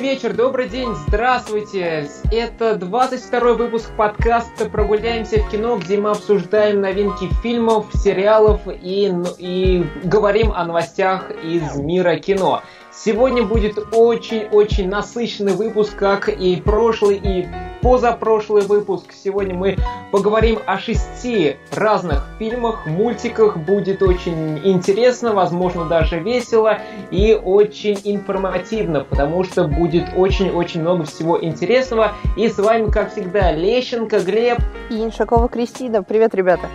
[0.00, 2.08] вечер, добрый день, здравствуйте!
[2.32, 9.84] Это 22 выпуск подкаста «Прогуляемся в кино», где мы обсуждаем новинки фильмов, сериалов и, и
[10.02, 12.62] говорим о новостях из мира кино.
[12.90, 17.46] Сегодня будет очень-очень насыщенный выпуск, как и прошлый, и
[17.80, 19.12] позапрошлый выпуск.
[19.12, 19.76] Сегодня мы
[20.10, 23.56] поговорим о шести разных фильмах, мультиках.
[23.56, 26.78] Будет очень интересно, возможно, даже весело
[27.10, 32.12] и очень информативно, потому что будет очень-очень много всего интересного.
[32.36, 34.58] И с вами, как всегда, Лещенко, Глеб.
[34.90, 36.02] И Иншакова Кристина.
[36.02, 36.68] Привет, ребята.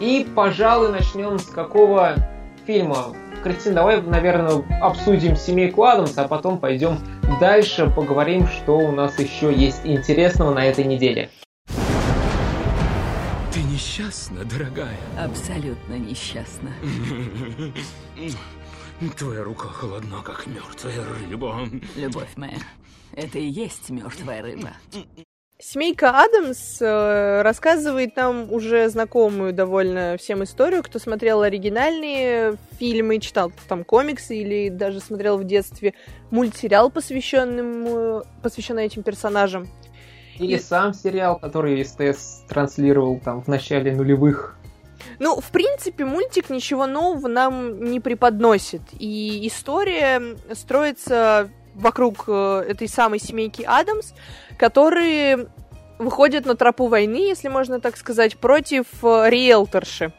[0.00, 2.14] И, пожалуй, начнем с какого
[2.66, 3.14] фильма?
[3.42, 6.98] Кристина, давай, наверное, обсудим семейку Адамс, а потом пойдем
[7.40, 11.30] дальше, поговорим, что у нас еще есть интересного на этой неделе.
[13.52, 14.96] Ты несчастна, дорогая?
[15.18, 16.70] Абсолютно несчастна.
[19.18, 21.68] Твоя рука холодна, как мертвая рыба.
[21.96, 22.58] Любовь моя,
[23.12, 24.70] это и есть мертвая рыба.
[25.64, 33.52] Семейка Адамс э, рассказывает нам уже знакомую довольно всем историю, кто смотрел оригинальные фильмы, читал
[33.68, 35.94] там комиксы или даже смотрел в детстве
[36.32, 39.68] мультсериал, посвященный, посвященный этим персонажам.
[40.36, 40.58] Или И...
[40.58, 44.58] сам сериал, который СТС транслировал там в начале нулевых.
[45.20, 48.82] Ну, в принципе, мультик ничего нового нам не преподносит.
[48.98, 54.12] И история строится вокруг э, этой самой семейки Адамс,
[54.58, 55.48] которые
[55.98, 60.12] выходят на тропу войны, если можно так сказать, против э, риэлторши.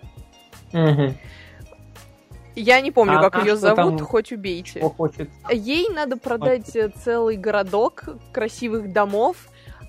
[0.73, 1.13] Угу.
[2.55, 4.79] Я не помню, а, как ее зовут, хоть убейте.
[4.79, 5.29] хочет?
[5.51, 6.95] Ей надо продать хочет.
[6.97, 9.37] целый городок красивых домов,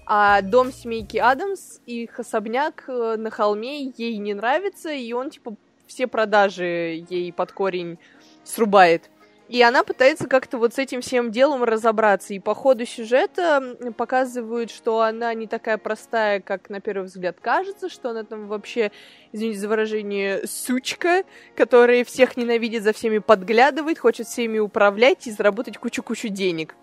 [0.06, 5.56] а дом семейки Адамс, их особняк э, на холме ей не нравится, и он, типа,
[5.86, 7.98] все продажи ей под корень
[8.44, 9.10] срубает.
[9.48, 12.32] И она пытается как-то вот с этим всем делом разобраться.
[12.32, 17.90] И по ходу сюжета показывают, что она не такая простая, как на первый взгляд кажется,
[17.90, 18.90] что она там вообще,
[19.32, 21.24] извините за выражение, сучка,
[21.56, 26.74] которая всех ненавидит, за всеми подглядывает, хочет всеми управлять и заработать кучу-кучу денег.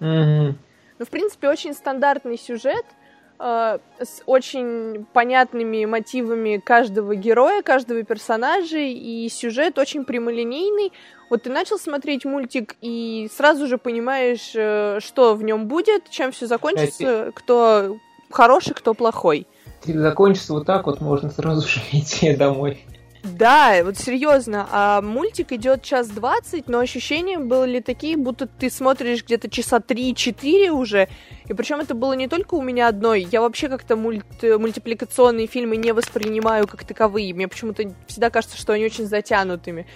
[0.00, 0.54] Mm-hmm.
[0.98, 2.84] Ну, в принципе, очень стандартный сюжет
[3.38, 10.92] э, с очень понятными мотивами каждого героя, каждого персонажа, и сюжет очень прямолинейный,
[11.30, 16.32] вот ты начал смотреть мультик и сразу же понимаешь, э, что в нем будет, чем
[16.32, 17.98] все закончится, кто
[18.30, 19.46] хороший, кто плохой.
[19.84, 22.84] Если закончится вот так, вот можно сразу же идти домой.
[23.24, 29.24] Да, вот серьезно, а мультик идет час двадцать, но ощущения были такие, будто ты смотришь
[29.24, 31.08] где-то часа три-четыре уже.
[31.46, 33.22] И причем это было не только у меня одной.
[33.22, 37.32] Я вообще как-то мульт, мультипликационные фильмы не воспринимаю как таковые.
[37.32, 39.86] Мне почему-то всегда кажется, что они очень затянутыми.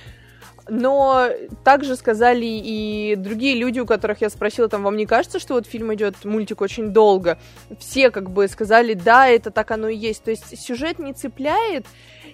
[0.69, 1.29] Но
[1.65, 5.67] также сказали и другие люди, у которых я спросила, там, вам не кажется, что вот
[5.67, 7.39] фильм идет, мультик очень долго?
[7.79, 10.25] Все как бы сказали, да, это так оно и есть.
[10.25, 11.87] То есть сюжет не цепляет,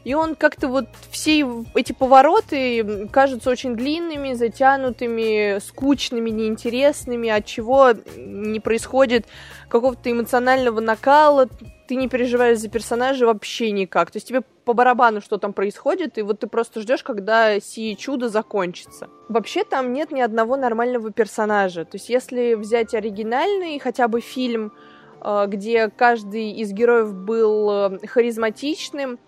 [0.05, 7.93] и он как-то вот все эти повороты кажутся очень длинными, затянутыми, скучными, неинтересными, от чего
[8.17, 9.27] не происходит
[9.69, 11.49] какого-то эмоционального накала,
[11.87, 14.11] ты не переживаешь за персонажа вообще никак.
[14.11, 17.97] То есть тебе по барабану, что там происходит, и вот ты просто ждешь, когда сие
[17.97, 19.09] чудо закончится.
[19.28, 21.84] Вообще там нет ни одного нормального персонажа.
[21.84, 24.73] То есть если взять оригинальный хотя бы фильм,
[25.21, 29.19] э, где каждый из героев был э, харизматичным,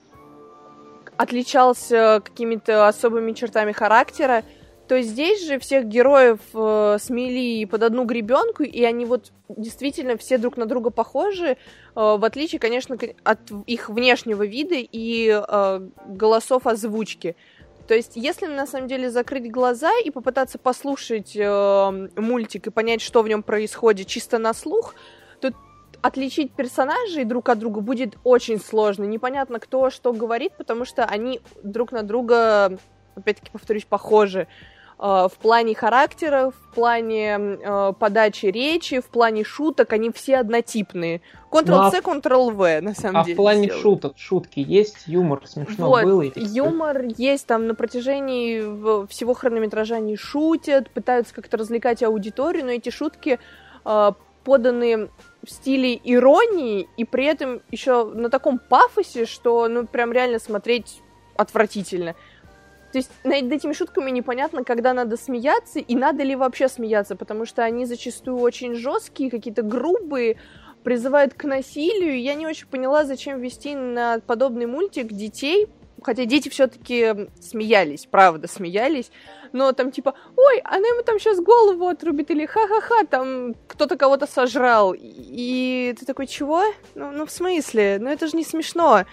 [1.16, 4.44] отличался какими-то особыми чертами характера,
[4.88, 10.38] то здесь же всех героев э, смели под одну гребенку, и они вот действительно все
[10.38, 11.56] друг на друга похожи, э,
[11.94, 17.36] в отличие, конечно, от их внешнего вида и э, голосов озвучки.
[17.86, 23.00] То есть, если на самом деле закрыть глаза и попытаться послушать э, мультик и понять,
[23.00, 24.94] что в нем происходит чисто на слух,
[25.40, 25.52] то
[26.02, 29.04] отличить персонажей друг от друга будет очень сложно.
[29.04, 32.78] Непонятно, кто что говорит, потому что они друг на друга,
[33.14, 34.48] опять-таки повторюсь, похожи.
[34.98, 41.20] Э, в плане характера, в плане э, подачи речи, в плане шуток, они все однотипные.
[41.50, 43.34] Ctrl-C, ну, а Ctrl-V, на самом а деле.
[43.34, 43.82] А в плане сделали.
[43.82, 45.06] шуток, шутки есть?
[45.06, 46.24] Юмор смешно вот, было?
[46.34, 52.88] Юмор есть, там на протяжении всего хронометража они шутят, пытаются как-то развлекать аудиторию, но эти
[52.88, 53.38] шутки
[53.84, 54.12] э,
[54.44, 55.10] поданы
[55.44, 61.02] в стиле иронии и при этом еще на таком пафосе, что ну прям реально смотреть
[61.36, 62.14] отвратительно.
[62.96, 67.44] То есть над этими шутками непонятно, когда надо смеяться и надо ли вообще смеяться, потому
[67.44, 70.38] что они зачастую очень жесткие, какие-то грубые,
[70.82, 72.18] призывают к насилию.
[72.18, 75.66] Я не очень поняла, зачем вести на подобный мультик детей,
[76.02, 79.10] хотя дети все-таки смеялись, правда, смеялись,
[79.52, 84.26] но там типа, ой, она ему там сейчас голову отрубит, или ха-ха-ха, там кто-то кого-то
[84.26, 84.94] сожрал.
[84.98, 86.62] И ты такой, чего?
[86.94, 87.98] Ну, ну в смысле?
[88.00, 89.04] Ну это же не смешно.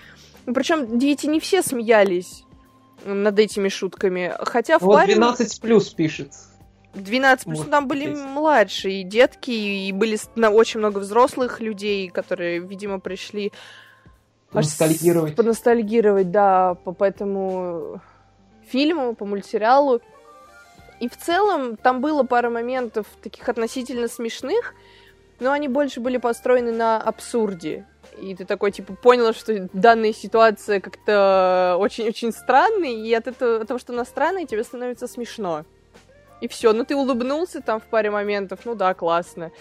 [0.45, 2.45] Причем дети не все смеялись
[3.03, 4.33] над этими шутками.
[4.39, 5.15] Хотя в вот паре...
[5.15, 6.31] 12 плюс пишет.
[6.93, 8.19] 12 плюс, ну, там были здесь.
[8.19, 10.17] младшие детки, и были
[10.47, 13.51] очень много взрослых людей, которые, видимо, пришли
[14.53, 15.35] аж с- Ностальгировать.
[15.35, 18.01] Поностальгировать, да, по, по этому
[18.67, 20.01] фильму, по мультсериалу.
[20.99, 24.73] И в целом там было пара моментов таких относительно смешных,
[25.39, 27.85] но они больше были построены на абсурде.
[28.21, 33.67] И ты такой, типа, понял, что данная ситуация как-то очень-очень странная, и от этого, от
[33.67, 35.65] того, что она странная, тебе становится смешно.
[36.41, 39.51] И все, ну ты улыбнулся там в паре моментов, ну да, классно.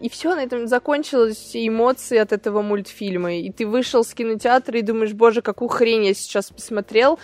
[0.00, 3.36] И все, на этом закончились эмоции от этого мультфильма.
[3.36, 7.18] И ты вышел с кинотеатра и думаешь, боже, какую хрень я сейчас посмотрел.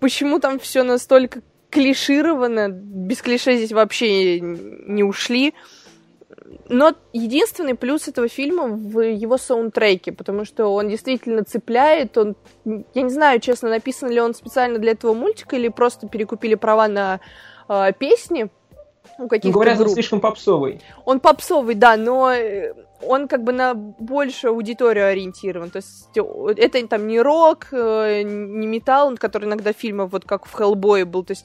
[0.00, 2.68] Почему там все настолько клишировано?
[2.70, 5.54] Без клише здесь вообще не ушли.
[6.68, 13.02] Но единственный плюс этого фильма в его саундтреке, потому что он действительно цепляет, он, я
[13.02, 17.20] не знаю, честно, написан ли он специально для этого мультика или просто перекупили права на
[17.68, 18.50] э, песни
[19.18, 19.94] у Ну, каких-то говорят, он групп.
[19.94, 20.80] слишком попсовый.
[21.04, 25.70] Он попсовый, да, но э, он как бы на большую аудиторию ориентирован.
[25.70, 26.08] То есть
[26.58, 31.22] это там не рок, э, не металл, который иногда фильмов, вот как в Хеллбое был,
[31.24, 31.44] то есть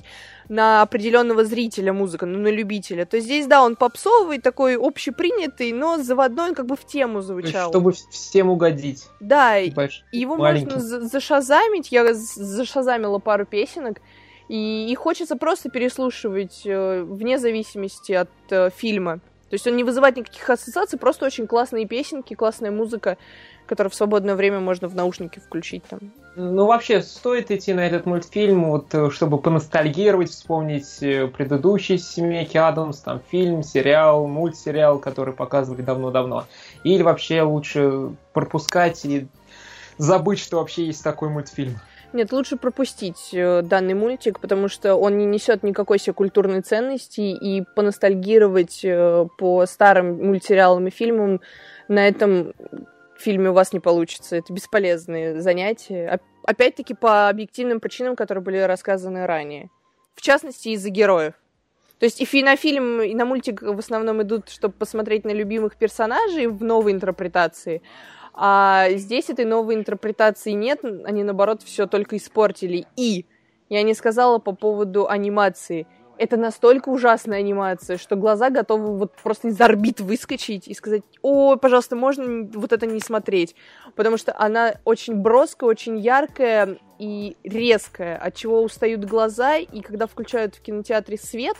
[0.49, 3.05] на определенного зрителя музыка, ну, на любителя.
[3.05, 7.21] То есть здесь, да, он попсовый, такой общепринятый, но заводной, он как бы в тему
[7.21, 7.69] звучал.
[7.69, 9.05] чтобы всем угодить.
[9.19, 10.65] Да, и- Больш- и его маленький.
[10.73, 11.91] можно за- зашазамить.
[11.91, 13.97] Я зашазамила пару песенок.
[14.49, 19.19] И их хочется просто переслушивать э, вне зависимости от э, фильма.
[19.53, 23.19] То есть он не вызывает никаких ассоциаций, просто очень классные песенки, классная музыка,
[23.67, 25.99] которую в свободное время можно в наушники включить там.
[26.35, 32.57] Ну, вообще, стоит идти на этот мультфильм, вот, э, чтобы поностальгировать, вспомнить э, предыдущие «Семейки
[32.57, 36.47] Адамс», там, фильм, сериал, мультсериал, который показывали давно-давно.
[36.83, 39.27] Или вообще лучше пропускать и
[39.99, 41.79] забыть, что вообще есть такой мультфильм.
[42.13, 47.21] Нет, лучше пропустить э, данный мультик, потому что он не несет никакой себе культурной ценности,
[47.21, 51.41] и поностальгировать э, по старым мультсериалам и фильмам
[51.87, 52.53] на этом
[53.17, 54.35] фильме у вас не получится.
[54.35, 56.07] Это бесполезные занятия.
[56.13, 59.69] Оп- Опять-таки по объективным причинам, которые были рассказаны ранее.
[60.13, 61.33] В частности, из-за героев.
[61.99, 65.77] То есть и на фильм, и на мультик в основном идут, чтобы посмотреть на любимых
[65.77, 67.81] персонажей в новой интерпретации.
[68.33, 72.87] А здесь этой новой интерпретации нет, они наоборот все только испортили.
[72.95, 73.25] И
[73.69, 75.87] я не сказала по поводу анимации.
[76.17, 81.55] Это настолько ужасная анимация, что глаза готовы вот просто из орбит выскочить и сказать, о,
[81.57, 83.55] пожалуйста, можно вот это не смотреть.
[83.95, 90.05] Потому что она очень броская, очень яркая и резкая, от чего устают глаза, и когда
[90.05, 91.57] включают в кинотеатре свет,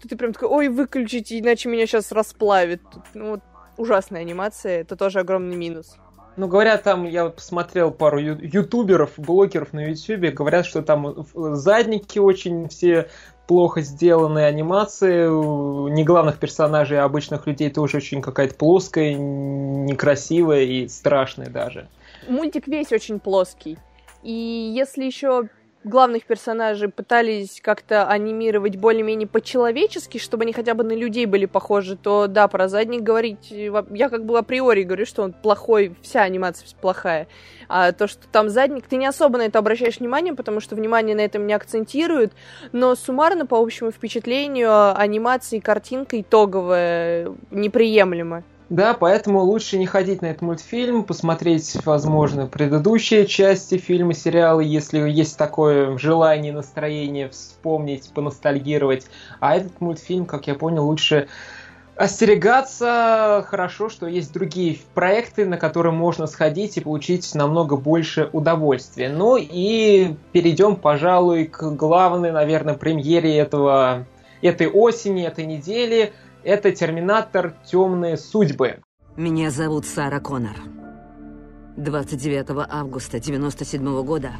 [0.00, 2.80] то ты прям такой, ой, выключите, иначе меня сейчас расплавит.
[3.12, 3.40] Ну, вот
[3.76, 5.98] ужасная анимация, это тоже огромный минус.
[6.36, 12.18] Ну, говорят, там, я посмотрел пару ю- ютуберов, блогеров на ютубе, говорят, что там задники
[12.18, 13.08] очень все
[13.46, 15.26] плохо сделаны, анимации
[15.90, 21.88] не главных персонажей, а обычных людей тоже очень какая-то плоская, некрасивая и страшная даже.
[22.28, 23.78] Мультик весь очень плоский.
[24.22, 25.48] И если еще
[25.84, 31.96] главных персонажей пытались как-то анимировать более-менее по-человечески, чтобы они хотя бы на людей были похожи,
[31.96, 36.22] то да, про задник говорить, э, я как бы априори говорю, что он плохой, вся
[36.22, 37.28] анимация плохая.
[37.68, 41.16] А то, что там задник, ты не особо на это обращаешь внимание, потому что внимание
[41.16, 42.32] на этом не акцентируют,
[42.72, 48.44] но суммарно, по общему впечатлению, анимация и картинка итоговая неприемлема.
[48.72, 55.10] Да, поэтому лучше не ходить на этот мультфильм, посмотреть, возможно, предыдущие части фильма, сериалы, если
[55.10, 59.08] есть такое желание, настроение вспомнить, поностальгировать.
[59.40, 61.28] А этот мультфильм, как я понял, лучше
[61.96, 63.44] остерегаться.
[63.46, 69.10] Хорошо, что есть другие проекты, на которые можно сходить и получить намного больше удовольствия.
[69.10, 74.06] Ну и перейдем, пожалуй, к главной, наверное, премьере этого,
[74.40, 76.14] этой осени, этой недели.
[76.44, 77.54] Это «Терминатор.
[77.64, 78.80] Темные судьбы».
[79.16, 80.56] Меня зовут Сара Коннор.
[81.76, 84.32] 29 августа 97 года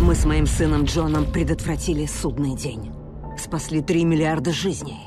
[0.00, 2.90] мы с моим сыном Джоном предотвратили судный день.
[3.38, 5.06] Спасли 3 миллиарда жизней.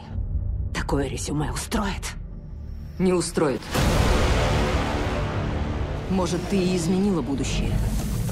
[0.74, 2.13] Такое резюме устроит?
[2.97, 3.62] Не устроит.
[6.09, 7.71] Может, ты и изменила будущее,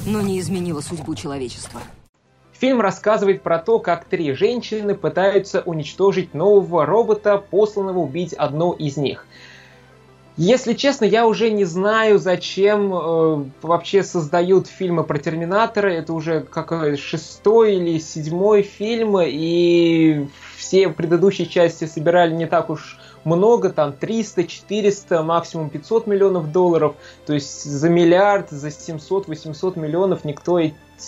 [0.06, 1.82] но не изменила судьбу человечества.
[2.64, 8.96] Фильм рассказывает про то, как три женщины пытаются уничтожить нового робота, посланного убить одну из
[8.96, 9.28] них.
[10.38, 15.90] Если честно, я уже не знаю, зачем э, вообще создают фильмы про Терминатора.
[15.90, 22.98] Это уже как шестой или седьмой фильм, и все предыдущие части собирали не так уж
[23.26, 26.96] много, там 300, 400, максимум 500 миллионов долларов.
[27.26, 30.60] То есть за миллиард, за 700-800 миллионов никто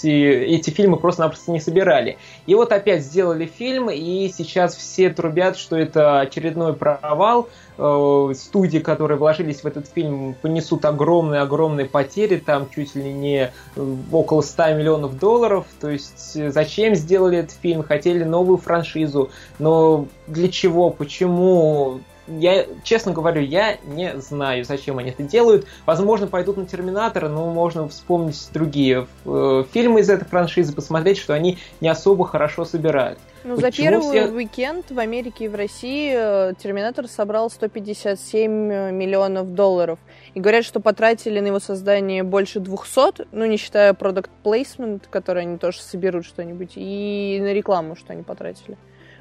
[0.04, 2.18] эти, фильмы просто-напросто не собирали.
[2.46, 7.48] И вот опять сделали фильм, и сейчас все трубят, что это очередной провал.
[7.78, 13.96] Э, студии, которые вложились в этот фильм, понесут огромные-огромные потери, там чуть ли не э,
[14.12, 15.66] около 100 миллионов долларов.
[15.82, 17.84] То есть э, зачем сделали этот фильм?
[17.84, 22.00] Хотели новую франшизу, но для чего, почему?
[22.28, 25.66] Я, честно говорю, я не знаю, зачем они это делают.
[25.86, 31.34] Возможно, пойдут на Терминатора, но можно вспомнить другие э, фильмы из этой франшизы, посмотреть, что
[31.34, 33.20] они не особо хорошо собирают.
[33.44, 34.28] Ну, за первый все...
[34.28, 40.00] уикенд в Америке и в России э, Терминатор собрал 157 миллионов долларов.
[40.34, 45.44] И говорят, что потратили на его создание больше 200, ну, не считая продукт placement, который
[45.44, 48.78] они тоже соберут что-нибудь, и на рекламу, что они потратили.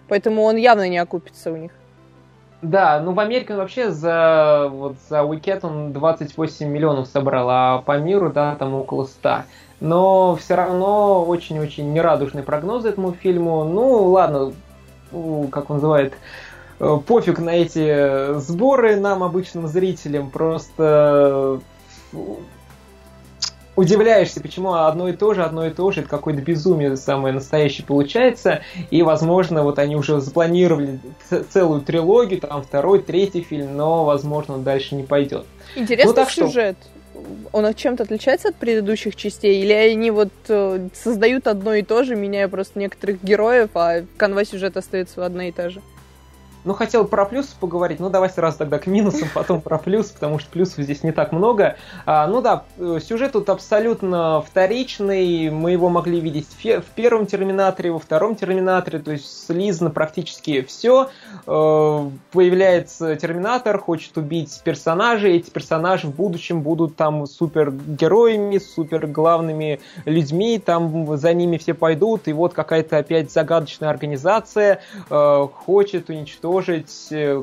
[0.09, 1.73] Поэтому он явно не окупится у них.
[2.65, 7.83] Да, ну в Америке он вообще за, вот, за уикенд он 28 миллионов собрал, а
[7.83, 9.43] по миру, да, там около 100.
[9.81, 13.65] Но все равно очень-очень нерадужные прогнозы этому фильму.
[13.65, 14.53] Ну, ладно,
[15.51, 16.15] как он называет,
[16.81, 21.61] э, пофиг на эти сборы нам, обычным зрителям, просто
[23.77, 27.87] удивляешься, почему одно и то же, одно и то же, это какое-то безумие самое настоящее
[27.87, 31.01] получается, и, возможно, вот они уже запланировали
[31.51, 35.47] целую трилогию, там второй, третий фильм, но, возможно, он дальше не пойдет.
[35.77, 36.77] Интересный ну, так сюжет.
[36.81, 36.91] Что...
[37.53, 42.17] Он чем-то отличается от предыдущих частей, или они вот э, создают одно и то же,
[42.17, 45.81] меняя просто некоторых героев, а канва сюжета остается одна и та же?
[46.65, 50.39] Ну, хотел про плюсы поговорить, ну, давай сразу тогда к минусам, потом про плюс, потому
[50.39, 51.77] что плюсов здесь не так много.
[52.07, 57.93] А, ну да, э, сюжет тут абсолютно вторичный, мы его могли видеть в первом Терминаторе,
[57.93, 61.11] во втором Терминаторе, то есть слизано практически все.
[61.47, 69.81] Э, появляется Терминатор, хочет убить персонажей, эти персонажи в будущем будут там супергероями, супер главными
[70.07, 74.81] людьми, там за ними все пойдут, и вот какая-то опять загадочная организация
[75.11, 77.09] э, хочет уничтожить уничтожить.
[77.11, 77.43] Э,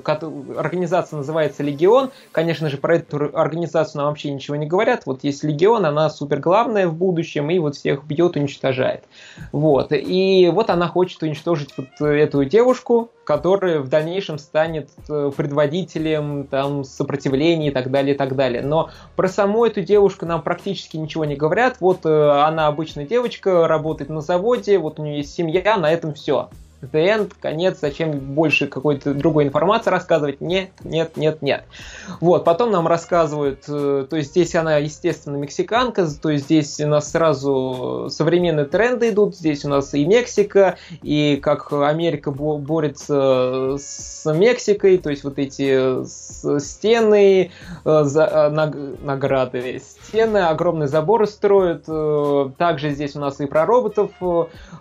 [0.58, 2.12] организация называется Легион.
[2.32, 5.04] Конечно же, про эту организацию нам вообще ничего не говорят.
[5.06, 9.04] Вот есть Легион, она супер главная в будущем, и вот всех бьет, уничтожает.
[9.52, 9.92] Вот.
[9.92, 16.84] И вот она хочет уничтожить вот эту девушку, которая в дальнейшем станет э, предводителем там,
[16.84, 18.62] сопротивления и так далее, и так далее.
[18.62, 21.78] Но про саму эту девушку нам практически ничего не говорят.
[21.80, 26.14] Вот э, она обычная девочка, работает на заводе, вот у нее есть семья, на этом
[26.14, 26.50] все
[26.82, 30.42] the end, конец, зачем больше какой-то другой информации рассказывать?
[30.42, 31.66] Нет, нет, нет, нет.
[32.20, 36.88] Вот, потом нам рассказывают, э, то есть здесь она, естественно, мексиканка, то есть здесь у
[36.88, 44.32] нас сразу современные тренды идут, здесь у нас и Мексика, и как Америка борется с
[44.34, 46.04] Мексикой, то есть вот эти
[46.60, 47.52] стены,
[47.86, 54.12] э, награды, стены, огромные заборы строят, э, также здесь у нас и про роботов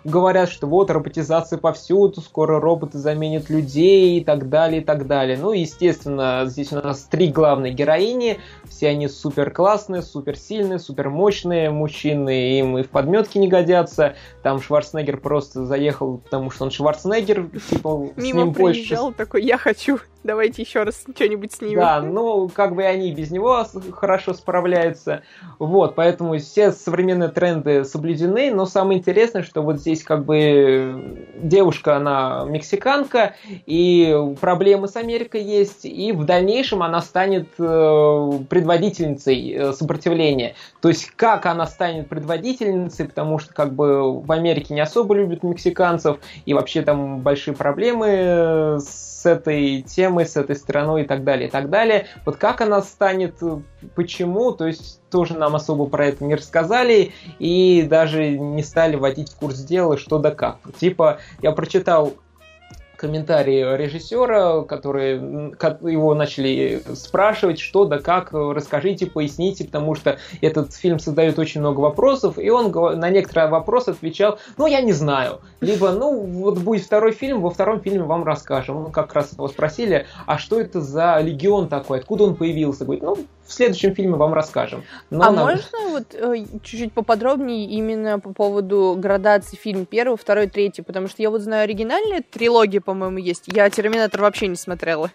[0.03, 5.07] говорят, что вот роботизация повсюду, повсюду, скоро роботы заменят людей и так далее, и так
[5.07, 5.37] далее.
[5.37, 11.09] Ну, естественно, здесь у нас три главные героини, все они супер классные, супер сильные, супер
[11.09, 14.15] мощные мужчины, им и в подметке не годятся.
[14.43, 18.97] Там Шварценеггер просто заехал, потому что он Шварценеггер, типа, Мимо с ним больше...
[19.17, 21.79] такой, я хочу давайте еще раз что-нибудь снимем.
[21.79, 25.23] Да, ну, как бы они без него хорошо справляются.
[25.59, 31.97] Вот, поэтому все современные тренды соблюдены, но самое интересное, что вот здесь как бы девушка,
[31.97, 33.35] она мексиканка,
[33.65, 40.55] и проблемы с Америкой есть, и в дальнейшем она станет э, предводительницей э, сопротивления.
[40.81, 45.43] То есть, как она станет предводительницей, потому что как бы в Америке не особо любят
[45.43, 51.05] мексиканцев, и вообще там большие проблемы э, с этой темой, проблемы с этой страной и
[51.05, 52.07] так далее, и так далее.
[52.25, 53.35] Вот как она станет,
[53.95, 59.31] почему, то есть тоже нам особо про это не рассказали и даже не стали вводить
[59.31, 60.57] в курс дела, что да как.
[60.79, 62.13] Типа, я прочитал
[63.01, 70.99] комментарии режиссера, которые его начали спрашивать, что да как, расскажите, поясните, потому что этот фильм
[70.99, 75.41] создает очень много вопросов, и он на некоторые вопросы отвечал, ну, я не знаю.
[75.61, 78.83] Либо, ну, вот будет второй фильм, во втором фильме вам расскажем.
[78.83, 82.85] Ну, как раз его спросили, а что это за легион такой, откуда он появился?
[82.85, 83.17] Говорит, ну,
[83.51, 84.83] в следующем фильме вам расскажем.
[85.09, 85.45] Но а нам...
[85.45, 90.81] можно вот э, чуть-чуть поподробнее именно по поводу градации фильм первый, второй, третий?
[90.81, 93.43] Потому что я вот знаю оригинальные трилогии, по-моему, есть.
[93.47, 95.11] Я «Терминатор» вообще не смотрела.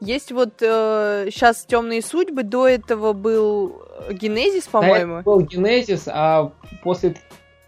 [0.00, 5.22] Есть вот э, сейчас темные судьбы, до этого был Генезис, по-моему.
[5.22, 7.16] был Генезис, а после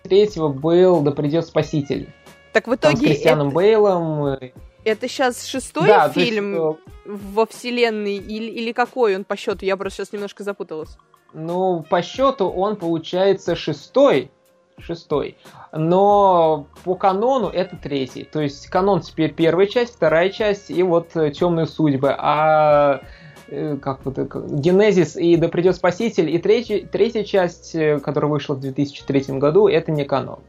[0.02, 2.08] третьего был Да придет Спаситель.
[2.52, 2.96] Так в итоге...
[2.96, 3.56] Там с Кристианом это...
[3.56, 4.38] Бейлом.
[4.84, 9.66] Это сейчас шестой да, фильм есть, э, во вселенной или, или какой он по счету?
[9.66, 10.96] Я просто сейчас немножко запуталась.
[11.34, 14.30] Ну, по счету он получается шестой.
[14.80, 15.36] Шестой.
[15.72, 18.24] Но по канону это третий.
[18.24, 22.14] То есть канон теперь первая часть, вторая часть и вот э, темные судьбы.
[22.16, 23.00] А
[23.48, 27.72] э, как вот Генезис и Да придет Спаситель и третья, третья часть,
[28.02, 30.40] которая вышла в 2003 году, это не канон.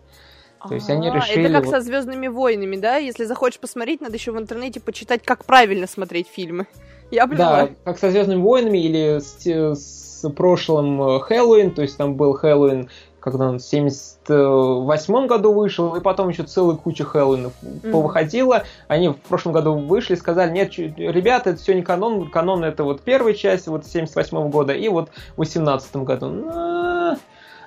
[0.68, 1.46] То есть они решили...
[1.50, 2.98] Это как со Звездными войнами, да?
[2.98, 6.68] Если захочешь посмотреть, надо еще в интернете почитать, как правильно смотреть фильмы.
[7.12, 7.66] Я поняла.
[7.66, 12.34] Да, как со Звездными войнами или с, с прошлым э, Хэллоуин, то есть там был
[12.34, 12.90] Хэллоуин,
[13.22, 17.92] когда он в 78 году вышел, и потом еще целая куча Хэллоуинов mm-hmm.
[17.92, 18.64] повыходила.
[18.88, 23.02] Они в прошлом году вышли, сказали, нет, ребята, это все не канон, канон это вот
[23.02, 27.16] первая часть, вот 78 года, и вот в 18 году.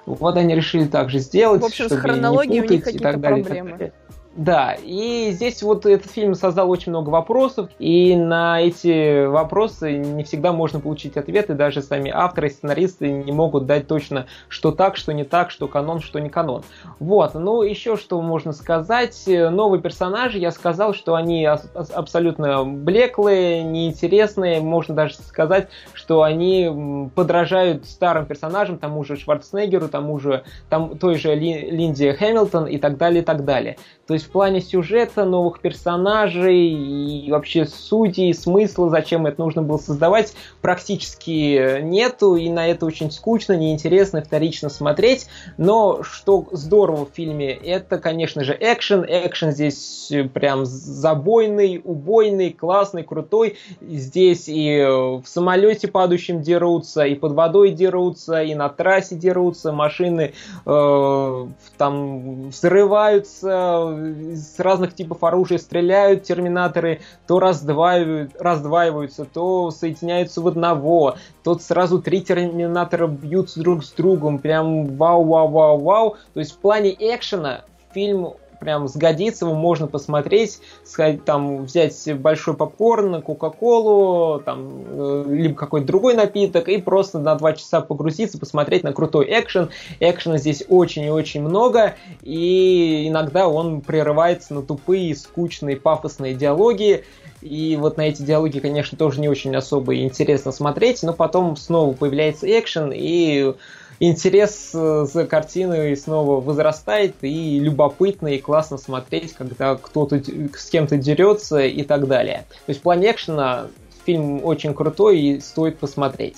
[0.07, 3.21] Вот они решили также сделать, в общем, с хронологией у них какие-то и так.
[3.21, 3.49] Проблемы.
[3.49, 3.93] И так далее.
[4.37, 10.25] Да, и здесь вот этот фильм создал очень много вопросов, и на эти вопросы не
[10.25, 14.97] всегда можно получить ответы, даже сами авторы и сценаристы не могут дать точно, что так,
[14.97, 16.65] что не так, что канон, что не канон.
[16.99, 24.61] Вот, ну еще что можно сказать, новые персонажи, я сказал, что они абсолютно блеклые, неинтересные,
[24.61, 31.19] можно даже сказать, что они подражают старым персонажам, тому же Шварценеггеру, тому же, там, той
[31.19, 33.77] же Линде Хэмилтон и так далее, и так далее.
[34.09, 39.79] То есть в плане сюжета, новых персонажей и вообще сути, смысла, зачем это нужно было
[39.79, 45.27] создавать, практически нету, и на это очень скучно, неинтересно, вторично смотреть.
[45.57, 49.05] Но что здорово в фильме, это, конечно же, экшен.
[49.07, 53.59] Экшен здесь прям забойный, убойный, классный, крутой.
[53.81, 60.33] Здесь и в самолете падающем дерутся, и под водой дерутся, и на трассе дерутся, машины
[60.67, 70.49] э, там взрываются, с разных типов оружия стреляют терминаторы, то раздваивают, раздваиваются, то соединяются в
[70.49, 76.17] одного, то сразу три терминатора бьются друг с другом, прям вау-вау-вау-вау.
[76.33, 82.55] То есть в плане экшена фильм прям сгодится, его можно посмотреть, сходить, там, взять большой
[82.55, 88.83] попкорн, кока-колу, там, э, либо какой-то другой напиток, и просто на два часа погрузиться, посмотреть
[88.83, 89.71] на крутой экшен.
[90.01, 97.05] Экшена здесь очень и очень много, и иногда он прерывается на тупые, скучные, пафосные диалоги,
[97.43, 101.93] и вот на эти диалоги, конечно, тоже не очень особо интересно смотреть, но потом снова
[101.93, 103.55] появляется экшен, и
[104.01, 110.23] интерес э, за картиной снова возрастает, и любопытно и классно смотреть, когда кто-то
[110.57, 112.45] с кем-то дерется и так далее.
[112.67, 113.69] То есть в плане экшена
[114.05, 116.37] фильм очень крутой и стоит посмотреть.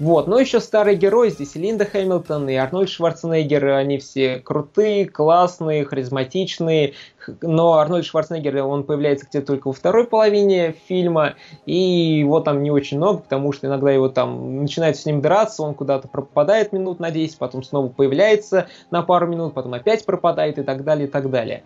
[0.00, 5.84] Вот, но еще старые герои, здесь Линда Хэмилтон и Арнольд Шварценеггер, они все крутые, классные,
[5.84, 6.94] харизматичные,
[7.40, 11.76] но Арнольд Шварценеггер, он появляется где-то только во второй половине фильма, и
[12.18, 15.74] его там не очень много, потому что иногда его там начинают с ним драться, он
[15.74, 20.64] куда-то пропадает минут на 10, потом снова появляется на пару минут, потом опять пропадает и
[20.64, 21.62] так далее, и так далее.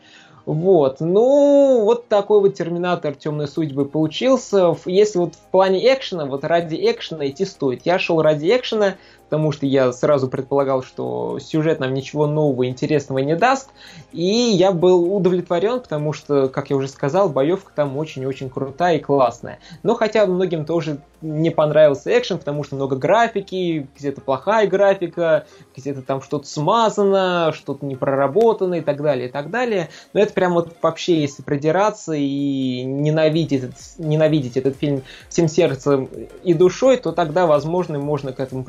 [0.49, 4.75] Вот, ну, вот такой вот Терминатор Темной Судьбы получился.
[4.87, 7.83] Если вот в плане экшена, вот ради экшена идти стоит.
[7.85, 8.95] Я шел ради экшена,
[9.29, 13.69] потому что я сразу предполагал, что сюжет нам ничего нового интересного не даст,
[14.11, 19.01] и я был удовлетворен, потому что, как я уже сказал, боевка там очень-очень крутая и
[19.01, 19.59] классная.
[19.83, 26.03] Но хотя многим тоже не понравился экшен, потому что много графики, где-то плохая графика, где-то
[26.03, 29.89] там что-то смазано, что-то не проработано и так далее, и так далее.
[30.13, 36.09] Но это прям вот вообще, если продираться и ненавидеть этот, ненавидеть этот фильм всем сердцем
[36.45, 38.63] и душой, то тогда, возможно, можно к этому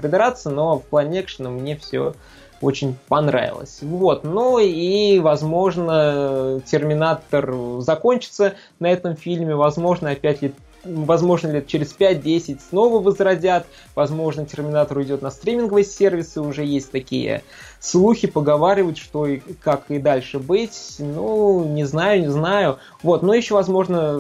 [0.50, 2.14] придраться, но в плане экшена мне все
[2.62, 3.80] очень понравилось.
[3.82, 10.54] Вот, ну и, возможно, Терминатор закончится на этом фильме, возможно, опять лет
[10.86, 17.44] возможно, лет через 5-10 снова возродят, возможно, Терминатор уйдет на стриминговые сервисы, уже есть такие
[17.80, 20.96] слухи поговаривают, что и как и дальше быть.
[21.00, 22.80] Ну, не знаю, не знаю.
[23.02, 24.18] Вот, но еще, возможно,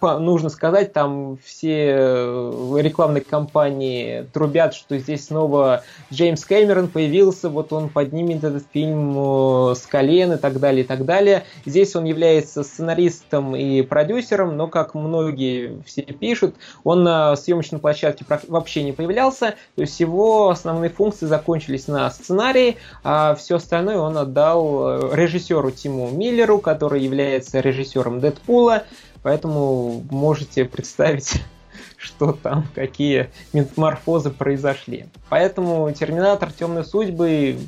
[0.00, 7.72] нужно сказать, там все э, рекламные кампании трубят, что здесь снова Джеймс Кэмерон появился, вот
[7.72, 11.44] он поднимет этот фильм э, с колен и так далее, и так далее.
[11.64, 18.26] Здесь он является сценаристом и продюсером, но, как многие все пишут, он на съемочной площадке
[18.48, 24.16] вообще не появлялся, то есть его основные функции закончились на сценарии, а все остальное он
[24.16, 28.84] отдал э, режиссеру Тиму Миллеру, который является режиссером Дэдпула,
[29.22, 31.40] поэтому можете представить,
[31.96, 35.06] что там, какие метаморфозы произошли.
[35.28, 37.58] Поэтому Терминатор Темные судьбы,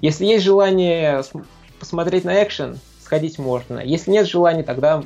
[0.00, 1.22] если есть желание
[1.78, 3.80] посмотреть на экшен, сходить можно.
[3.80, 5.02] Если нет желания, тогда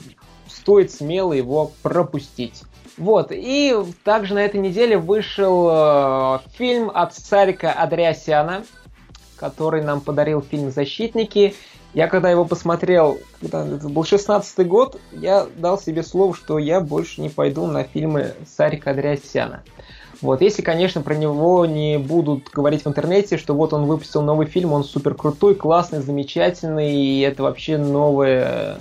[0.47, 2.63] стоит смело его пропустить.
[2.97, 3.75] Вот, и
[4.05, 8.65] также на этой неделе вышел э, фильм от Сарика Адриасяна,
[9.45, 11.55] который нам подарил фильм «Защитники».
[11.93, 16.81] Я когда его посмотрел, когда это был 16 год, я дал себе слово, что я
[16.81, 19.63] больше не пойду на фильмы Сарика Андреасяна.
[20.23, 24.47] Вот, если, конечно, про него не будут говорить в интернете, что вот он выпустил новый
[24.47, 28.79] фильм, он супер крутой, классный, замечательный, и это вообще новая,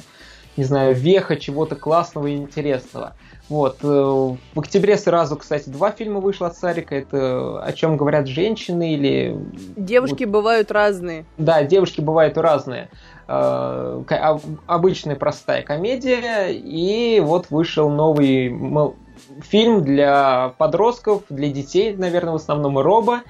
[0.56, 3.15] не знаю, веха чего-то классного и интересного.
[3.49, 3.79] Вот.
[3.84, 6.95] Э, в октябре сразу, кстати, два фильма вышло от Сарика.
[6.95, 9.38] Это «О чем говорят женщины» или...
[9.75, 10.32] Девушки вот...
[10.32, 11.25] бывают разные.
[11.38, 12.89] Да, девушки бывают разные.
[13.27, 14.03] Э,
[14.65, 16.49] обычная простая комедия.
[16.51, 18.89] И вот вышел новый
[19.41, 23.21] фильм для подростков, для детей, наверное, в основном и Роба.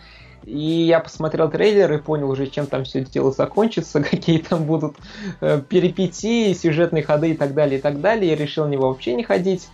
[0.45, 4.97] И я посмотрел трейлер и понял уже, чем там все дело закончится, какие там будут
[5.41, 8.31] э, перипетии, сюжетные ходы и так далее, и так далее.
[8.31, 9.69] Я решил в него вообще не ходить.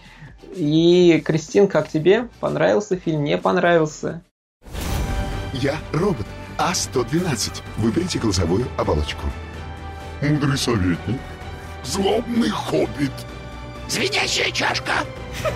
[0.56, 2.30] И, Кристин, как тебе?
[2.40, 3.24] Понравился фильм?
[3.24, 4.22] Не понравился?
[5.54, 6.26] Я робот
[6.58, 7.62] А-112.
[7.78, 9.26] Выберите глазовую оболочку.
[10.22, 11.20] Мудрый советник.
[11.84, 13.12] Злобный хоббит.
[13.88, 14.92] Звенящая чашка.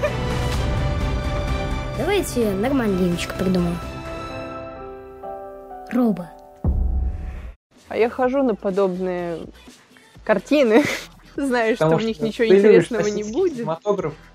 [1.98, 3.78] Давайте нормальное имечко придумаем.
[5.92, 6.32] Роба.
[7.90, 9.40] А я хожу на подобные
[10.24, 10.84] картины.
[11.36, 13.68] Знаю, что в них ничего интересного не будет.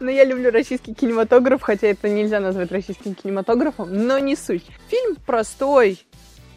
[0.00, 4.64] Но я люблю российский кинематограф, хотя это нельзя назвать российским кинематографом, но не суть.
[4.88, 5.98] Фильм простой,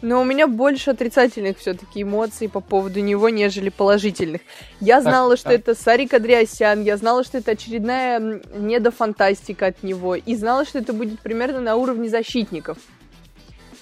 [0.02, 4.42] но у меня больше отрицательных все-таки эмоций по поводу него, нежели положительных.
[4.80, 5.60] Я знала, так, что так.
[5.60, 10.92] это Сарик Андреасян, я знала, что это очередная недофантастика от него, и знала, что это
[10.92, 12.78] будет примерно на уровне защитников.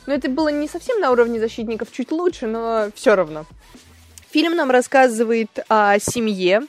[0.07, 3.47] Но это было не совсем на уровне защитников, чуть лучше, но все равно.
[4.31, 6.63] Фильм нам рассказывает о семье,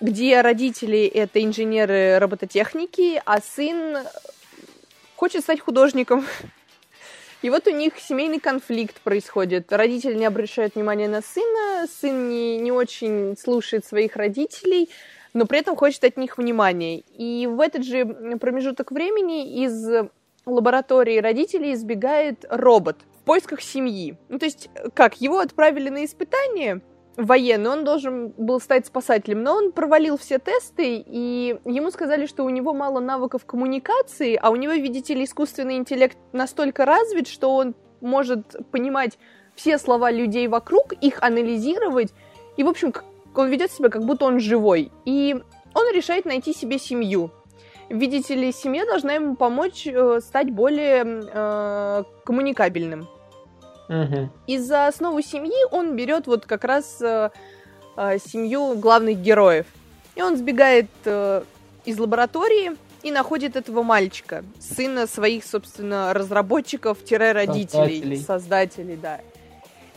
[0.00, 3.98] где родители это инженеры робототехники, а сын
[5.14, 6.26] хочет стать художником.
[7.42, 9.72] И вот у них семейный конфликт происходит.
[9.72, 14.90] Родители не обращают внимания на сына, сын не, не очень слушает своих родителей,
[15.34, 17.04] но при этом хочет от них внимания.
[17.16, 18.06] И в этот же
[18.40, 19.88] промежуток времени из
[20.46, 24.16] лаборатории родителей избегает робот поисках семьи.
[24.28, 26.82] Ну, то есть, как, его отправили на испытание
[27.16, 32.44] военный, он должен был стать спасателем, но он провалил все тесты, и ему сказали, что
[32.44, 37.54] у него мало навыков коммуникации, а у него, видите ли, искусственный интеллект настолько развит, что
[37.54, 39.18] он может понимать
[39.54, 42.12] все слова людей вокруг, их анализировать,
[42.56, 42.92] и, в общем,
[43.34, 44.90] он ведет себя, как будто он живой.
[45.04, 45.36] И
[45.74, 47.30] он решает найти себе семью
[47.88, 53.08] видите ли, семья должна ему помочь э, стать более э, коммуникабельным.
[53.88, 54.30] Угу.
[54.46, 57.30] И за основу семьи он берет вот как раз э,
[57.96, 59.66] э, семью главных героев.
[60.14, 61.42] И он сбегает э,
[61.84, 68.16] из лаборатории и находит этого мальчика, сына своих, собственно, разработчиков-родителей, создателей.
[68.16, 69.20] создателей, да.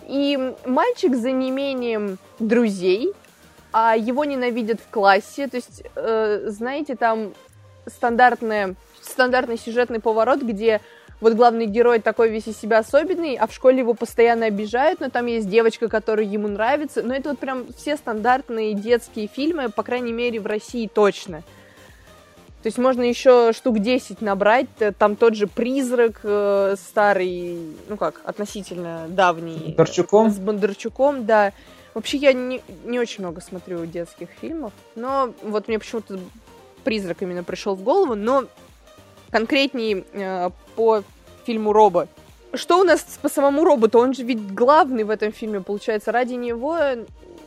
[0.08, 3.14] И мальчик за неимением друзей,
[3.72, 5.48] а его ненавидят в классе.
[5.48, 7.34] То есть, э, знаете, там
[7.88, 10.82] стандартная, стандартный сюжетный поворот, где
[11.20, 15.10] вот главный герой такой весь из себя особенный, а в школе его постоянно обижают, но
[15.10, 17.02] там есть девочка, которая ему нравится.
[17.02, 21.44] Но это вот прям все стандартные детские фильмы, по крайней мере, в России точно.
[22.62, 24.68] То есть можно еще штук 10 набрать.
[24.98, 29.58] Там тот же призрак э, старый, ну как, относительно давний.
[29.58, 30.32] С Бондарчуком?
[30.32, 31.54] С Бондарчуком, да.
[31.94, 36.20] Вообще я не, не очень много смотрю детских фильмов, но вот мне почему-то
[36.88, 38.46] призрак именно пришел в голову, но
[39.30, 41.04] конкретнее э, по
[41.46, 42.08] фильму Роба.
[42.54, 44.00] Что у нас по самому роботу?
[44.00, 46.14] Он же ведь главный в этом фильме, получается.
[46.14, 46.78] Ради него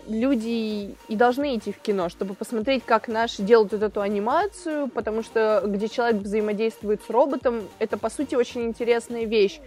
[0.07, 5.23] люди и должны идти в кино, чтобы посмотреть, как наши делают вот эту анимацию, потому
[5.23, 9.59] что где человек взаимодействует с роботом, это, по сути, очень интересная вещь.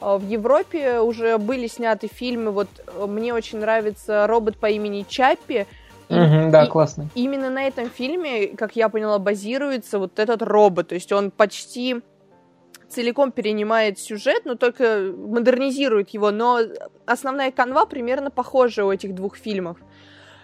[0.00, 5.06] Э, в Европе уже были сняты фильмы, вот э, мне очень нравится робот по имени
[5.08, 5.68] Чаппи,
[6.10, 7.08] Угу, да, и классно.
[7.14, 10.88] Именно на этом фильме, как я поняла, базируется вот этот робот.
[10.88, 12.02] То есть он почти
[12.88, 16.30] целиком перенимает сюжет, но только модернизирует его.
[16.30, 16.58] Но
[17.06, 19.78] основная канва примерно похожа у этих двух фильмов.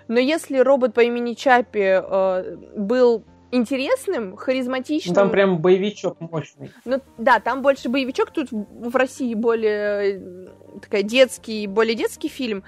[0.08, 5.14] Но если робот по имени Чапи э, был интересным, харизматичным.
[5.14, 6.70] Ну, там прям боевичок мощный.
[6.84, 12.64] Ну да, там больше боевичок, тут в России более э, такая детский, более детский фильм.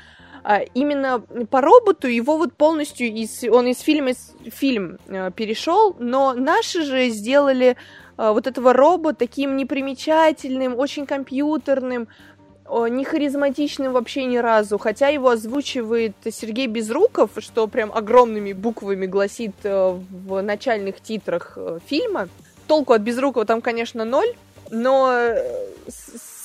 [0.74, 6.32] Именно по роботу его вот полностью из, он из фильма в фильм э, перешел, но
[6.32, 7.76] наши же сделали
[8.16, 12.08] э, вот этого робота таким непримечательным, очень компьютерным,
[12.90, 19.54] не харизматичным вообще ни разу, хотя его озвучивает Сергей Безруков, что прям огромными буквами гласит
[19.64, 22.28] э, в начальных титрах фильма.
[22.66, 24.34] Толку от Безрукова там, конечно, ноль,
[24.70, 25.34] но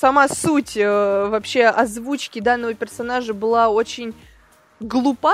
[0.04, 4.14] сама суть вообще озвучки данного персонажа была очень
[4.82, 5.34] глупа,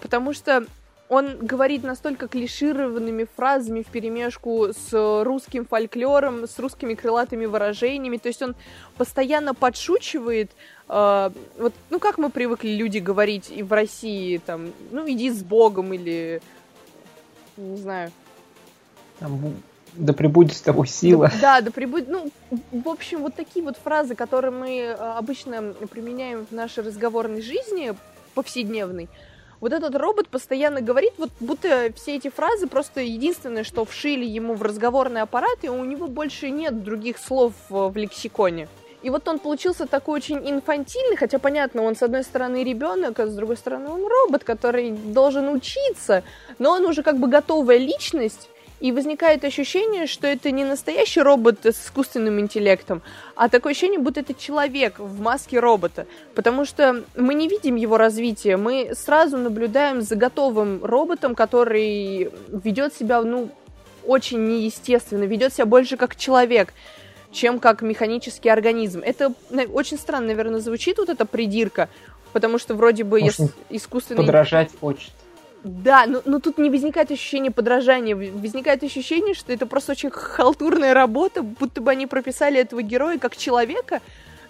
[0.00, 0.64] потому что
[1.10, 8.16] он говорит настолько клишированными фразами в перемешку с русским фольклором, с русскими крылатыми выражениями.
[8.16, 8.54] То есть он
[8.96, 10.52] постоянно подшучивает.
[10.88, 15.42] Э, вот, ну, как мы привыкли люди говорить и в России, там, ну, иди с
[15.42, 16.40] Богом или,
[17.58, 18.10] не знаю.
[19.18, 19.54] Там,
[19.98, 21.30] да прибудет с тобой сила.
[21.40, 22.08] Да, да прибудет.
[22.08, 22.30] Ну,
[22.72, 27.94] в общем, вот такие вот фразы, которые мы обычно применяем в нашей разговорной жизни
[28.34, 29.08] повседневной,
[29.60, 34.54] вот этот робот постоянно говорит, вот будто все эти фразы просто единственное, что вшили ему
[34.54, 38.68] в разговорный аппарат, и у него больше нет других слов в лексиконе.
[39.02, 43.26] И вот он получился такой очень инфантильный, хотя понятно, он с одной стороны ребенок, а
[43.26, 46.24] с другой стороны он робот, который должен учиться,
[46.58, 48.48] но он уже как бы готовая личность,
[48.80, 53.02] и возникает ощущение, что это не настоящий робот с искусственным интеллектом,
[53.34, 56.06] а такое ощущение, будто это человек в маске робота.
[56.34, 62.94] Потому что мы не видим его развития, мы сразу наблюдаем за готовым роботом, который ведет
[62.94, 63.50] себя, ну,
[64.06, 66.72] очень неестественно, ведет себя больше как человек
[67.30, 69.02] чем как механический организм.
[69.04, 69.34] Это
[69.72, 71.90] очень странно, наверное, звучит вот эта придирка,
[72.32, 74.24] потому что вроде бы Может, искусственный...
[74.24, 75.12] Подражать хочет.
[75.64, 80.94] Да, но, но тут не возникает ощущение подражания, возникает ощущение, что это просто очень халтурная
[80.94, 84.00] работа, будто бы они прописали этого героя как человека,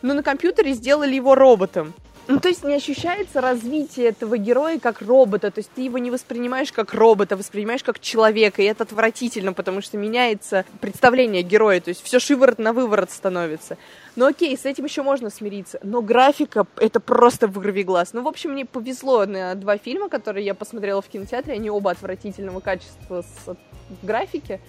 [0.03, 1.95] но на компьютере сделали его роботом.
[2.29, 6.11] Ну, то есть не ощущается развитие этого героя как робота, то есть ты его не
[6.11, 11.89] воспринимаешь как робота, воспринимаешь как человека, и это отвратительно, потому что меняется представление героя, то
[11.89, 13.79] есть все шиворот на выворот становится.
[14.19, 18.15] Ну окей, с этим еще можно смириться, но графика это просто вырви глаз.
[18.15, 21.93] Ну, в общем, мне повезло на два фильма, которые я посмотрела в кинотеатре, они оба
[21.93, 23.57] отвратительного качества с
[24.03, 24.61] графики.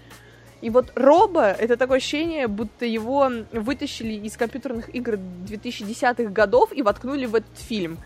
[0.61, 6.83] И вот Роба— это такое ощущение, будто его вытащили из компьютерных игр 2010-х годов и
[6.83, 7.97] воткнули в этот фильм.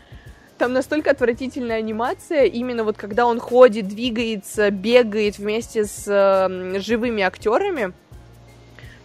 [0.57, 7.21] Там настолько отвратительная анимация, именно вот когда он ходит, двигается, бегает вместе с э, живыми
[7.21, 7.91] актерами,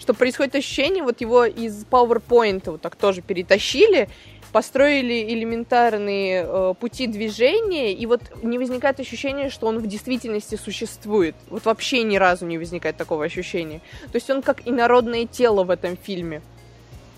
[0.08, 4.08] что происходит ощущение, вот его из PowerPoint вот так тоже перетащили,
[4.52, 11.36] построили элементарные э, пути движения, и вот не возникает ощущения, что он в действительности существует.
[11.50, 13.82] Вот вообще ни разу не возникает такого ощущения.
[14.10, 16.40] То есть он как инородное тело в этом фильме.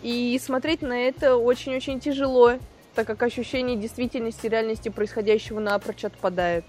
[0.02, 2.54] И смотреть на это очень-очень тяжело,
[2.96, 6.64] так как ощущение действительности, реальности происходящего напрочь отпадает.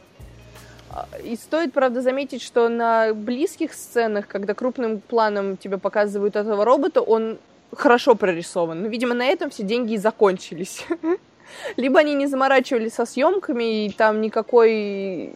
[1.23, 7.01] И стоит, правда, заметить, что на близких сценах, когда крупным планом тебе показывают этого робота,
[7.01, 7.37] он
[7.75, 8.81] хорошо прорисован.
[8.81, 10.85] Но, видимо, на этом все деньги и закончились.
[11.77, 15.33] Либо они не заморачивались со съемками, и там никакой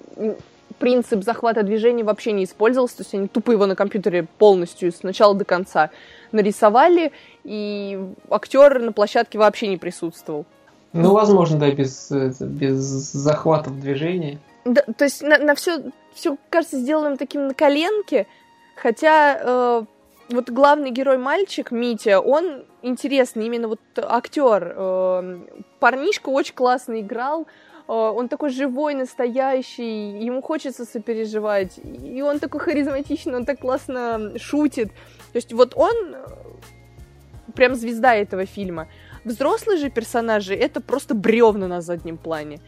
[0.79, 5.03] принцип захвата движения вообще не использовался, то есть они тупо его на компьютере полностью с
[5.03, 5.89] начала до конца
[6.31, 7.11] нарисовали,
[7.43, 10.45] и актер на площадке вообще не присутствовал.
[10.91, 14.39] Ну, возможно, да, без, без захватов движения.
[14.65, 18.25] Да, то есть на, на все, все кажется сделанным таким на коленке,
[18.75, 19.86] хотя э,
[20.30, 24.73] вот главный герой мальчик Митя, он интересный, именно вот актер.
[24.75, 25.38] Э,
[25.80, 27.43] парнишка очень классно играл,
[27.88, 34.32] э, он такой живой, настоящий, ему хочется сопереживать, и он такой харизматичный, он так классно
[34.39, 34.88] шутит.
[35.32, 36.25] То есть вот он э,
[37.54, 38.88] прям звезда этого фильма.
[39.23, 42.60] Взрослые же персонажи это просто бревна на заднем плане.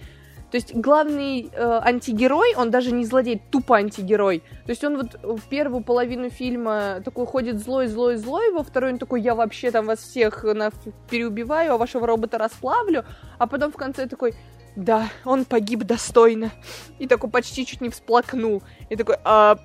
[0.51, 4.39] То есть главный э, антигерой, он даже не злодей, тупо антигерой.
[4.65, 8.93] То есть он вот в первую половину фильма такой ходит злой, злой, злой, во второй
[8.93, 10.71] он такой, я вообще там вас всех на,
[11.09, 13.03] переубиваю, а вашего робота расплавлю,
[13.37, 14.35] а потом в конце такой,
[14.77, 16.51] да, он погиб достойно.
[16.99, 18.63] И такой почти чуть не всплакнул.
[18.89, 19.57] И такой, а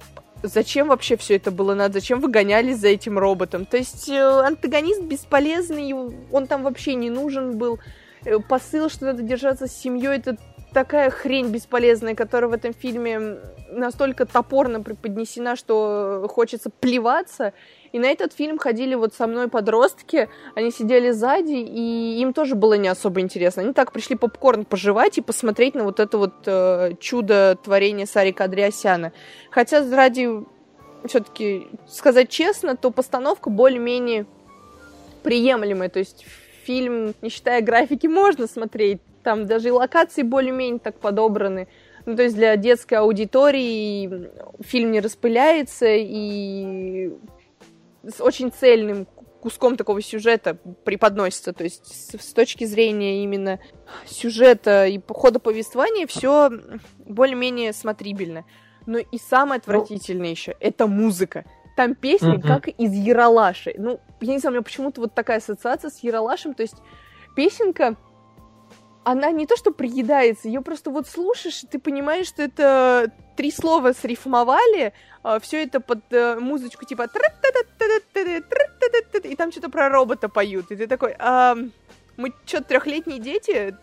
[0.43, 1.95] зачем вообще все это было надо?
[1.95, 3.67] Зачем вы гонялись за этим роботом?
[3.67, 7.79] То есть э, антагонист бесполезный, он там вообще не нужен был.
[8.25, 10.37] Э, посыл, что надо держаться с семьей, это
[10.73, 13.39] такая хрень бесполезная, которая в этом фильме
[13.71, 17.53] настолько топорно преподнесена, что хочется плеваться.
[17.93, 22.55] И на этот фильм ходили вот со мной подростки, они сидели сзади, и им тоже
[22.55, 23.63] было не особо интересно.
[23.63, 28.45] Они так пришли попкорн пожевать и посмотреть на вот это вот э, чудо творения Сарика
[28.45, 29.13] Андреасяна.
[29.51, 30.29] Хотя ради
[31.05, 34.27] все-таки сказать честно, то постановка более-менее
[35.23, 35.91] приемлемая.
[35.91, 36.25] То есть
[36.65, 41.69] фильм, не считая графики, можно смотреть Там даже и локации более-менее так подобраны.
[42.05, 44.31] Ну, то есть для детской аудитории
[44.61, 47.13] фильм не распыляется и
[48.03, 49.07] с очень цельным
[49.41, 51.53] куском такого сюжета преподносится.
[51.53, 53.59] То есть с, с точки зрения именно
[54.07, 56.51] сюжета и хода повествования все
[57.05, 58.45] более-менее смотрибельно.
[58.87, 60.31] Но и самое ну, отвратительное ну...
[60.31, 61.45] еще это музыка.
[61.77, 62.47] Там песни mm-hmm.
[62.47, 63.75] как из Яралаши.
[63.79, 66.55] Ну, я не знаю, у меня почему-то вот такая ассоциация с Яралашем.
[66.55, 66.77] То есть
[67.35, 67.97] песенка
[69.05, 73.51] она не то что приедается, ее просто вот слушаешь, и ты понимаешь, что это три
[73.51, 77.09] слова срифмовали, а, все это под э, музычку типа
[79.25, 81.57] и там что-то про робота поют, и ты такой, а,
[82.17, 83.77] мы что, трехлетние дети?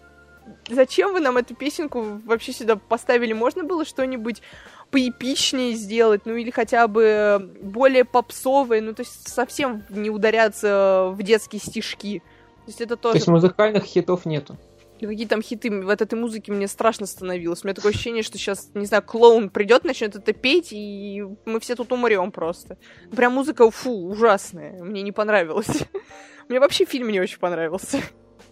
[0.67, 3.33] Зачем вы нам эту песенку вообще сюда поставили?
[3.33, 4.41] Можно было что-нибудь
[4.89, 11.21] поэпичнее сделать, ну или хотя бы более попсовое, ну то есть совсем не ударяться в
[11.21, 12.19] детские стишки.
[12.19, 13.13] То есть это тоже...
[13.13, 14.57] То есть музыкальных хитов нету?
[15.07, 17.63] Какие там хиты в этой музыке мне страшно становилось.
[17.63, 21.59] У меня такое ощущение, что сейчас, не знаю, клоун придет, начнет это петь, и мы
[21.59, 22.77] все тут умрем просто.
[23.15, 24.83] Прям музыка, фу, ужасная.
[24.83, 25.67] Мне не понравилось.
[26.49, 27.99] Мне вообще фильм не очень понравился.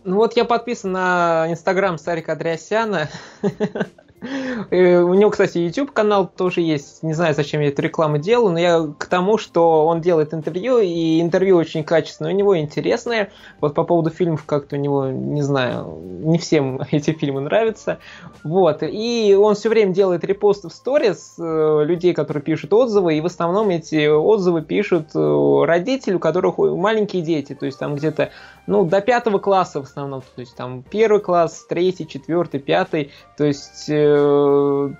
[0.03, 3.09] Ну вот я подписан на инстаграм Сарика Андреасяна.
[4.19, 7.03] У него, кстати, YouTube канал тоже есть.
[7.03, 10.79] Не знаю, зачем я эту рекламу делаю, но я к тому, что он делает интервью,
[10.79, 13.29] и интервью очень качественное, у него интересное.
[13.61, 17.99] Вот по поводу фильмов как-то у него, не знаю, не всем эти фильмы нравятся.
[18.43, 18.79] Вот.
[18.81, 23.27] И он все время делает репосты в сторис э, людей, которые пишут отзывы, и в
[23.27, 28.31] основном эти отзывы пишут э, родители, у которых маленькие дети, то есть там где-то
[28.65, 33.45] ну, до пятого класса в основном, то есть там первый класс, третий, четвертый, пятый, то
[33.45, 34.06] есть э,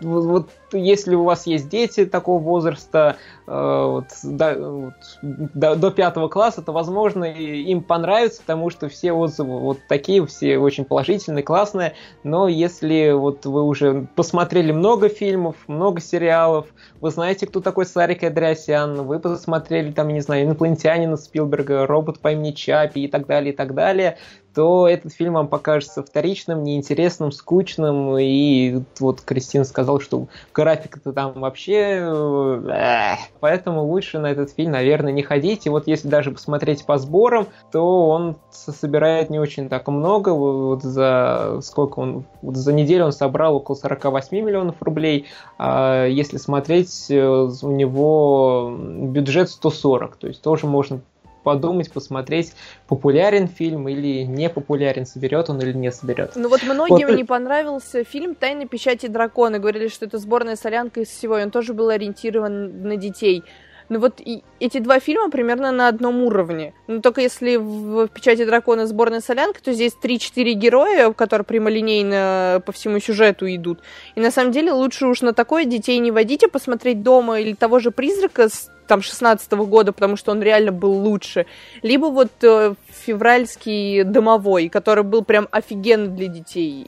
[0.02, 3.18] вот если у вас есть дети такого возраста,
[3.48, 9.60] э, вот, до, до, до пятого класса, то, возможно, им понравится, потому что все отзывы
[9.60, 11.94] вот такие, все очень положительные, классные,
[12.24, 16.68] но если вот вы уже посмотрели много фильмов, много сериалов,
[17.00, 22.32] вы знаете, кто такой Сарик Эдриасян, вы посмотрели там, не знаю, инопланетянина Спилберга, робот по
[22.32, 24.18] имени Чапи и так далее, и так далее,
[24.58, 28.18] то этот фильм вам покажется вторичным, неинтересным, скучным.
[28.18, 32.02] И вот Кристина сказал, что графика-то там вообще...
[32.02, 35.68] Э, поэтому лучше на этот фильм, наверное, не ходить.
[35.68, 40.30] И вот если даже посмотреть по сборам, то он собирает не очень так много.
[40.30, 42.26] Вот за сколько он...
[42.42, 45.28] Вот за неделю он собрал около 48 миллионов рублей.
[45.60, 47.24] А если смотреть, э,
[47.62, 50.16] у него бюджет 140.
[50.16, 51.02] То есть тоже можно
[51.48, 52.52] подумать, посмотреть,
[52.88, 56.34] популярен фильм или не популярен, соберет он или не соберет.
[56.36, 57.16] Ну вот многим вот.
[57.16, 59.58] не понравился фильм «Тайны печати дракона».
[59.58, 63.46] Говорили, что это сборная солянка из всего, и он тоже был ориентирован на детей.
[63.88, 66.74] Ну вот и эти два фильма примерно на одном уровне.
[66.88, 72.74] Но только если в «Печати дракона» сборная солянка, то здесь 3-4 героя, которые прямолинейно по
[72.74, 73.80] всему сюжету идут.
[74.16, 77.54] И на самом деле лучше уж на такое детей не водить, а посмотреть дома или
[77.54, 81.46] того же «Призрака» с там 16 -го года, потому что он реально был лучше.
[81.84, 82.74] Либо вот э,
[83.06, 86.88] февральский «Домовой», который был прям офигенно для детей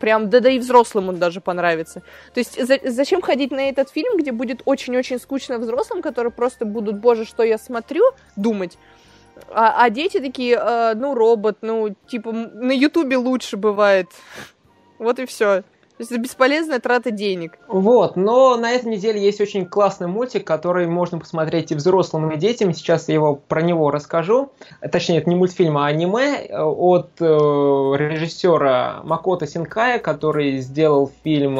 [0.00, 2.02] прям, да да и взрослым он даже понравится.
[2.34, 6.64] То есть за, зачем ходить на этот фильм, где будет очень-очень скучно взрослым, которые просто
[6.64, 8.02] будут, боже, что я смотрю,
[8.36, 8.78] думать.
[9.50, 14.08] А, а дети такие, э, ну, робот, ну, типа, на Ютубе лучше бывает.
[14.98, 15.62] Вот и все.
[15.98, 17.58] То есть это бесполезная трата денег.
[17.66, 22.36] Вот, но на этой неделе есть очень классный мультик, который можно посмотреть и взрослым, и
[22.36, 22.72] детям.
[22.72, 24.52] Сейчас я его про него расскажу.
[24.92, 31.58] Точнее, это не мультфильм, а аниме э, от э, режиссера Макото Синкая, который сделал фильм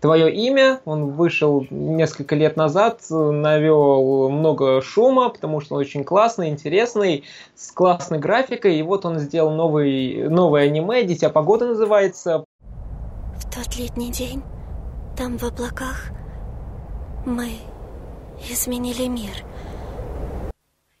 [0.00, 0.80] «Твое имя».
[0.84, 7.24] Он вышел несколько лет назад, навел много шума, потому что он очень классный, интересный,
[7.56, 8.76] с классной графикой.
[8.76, 12.44] И вот он сделал новый, новое аниме «Дитя погоды» называется
[13.50, 14.42] тот летний день,
[15.16, 16.10] там в облаках,
[17.26, 17.58] мы
[18.48, 19.44] изменили мир.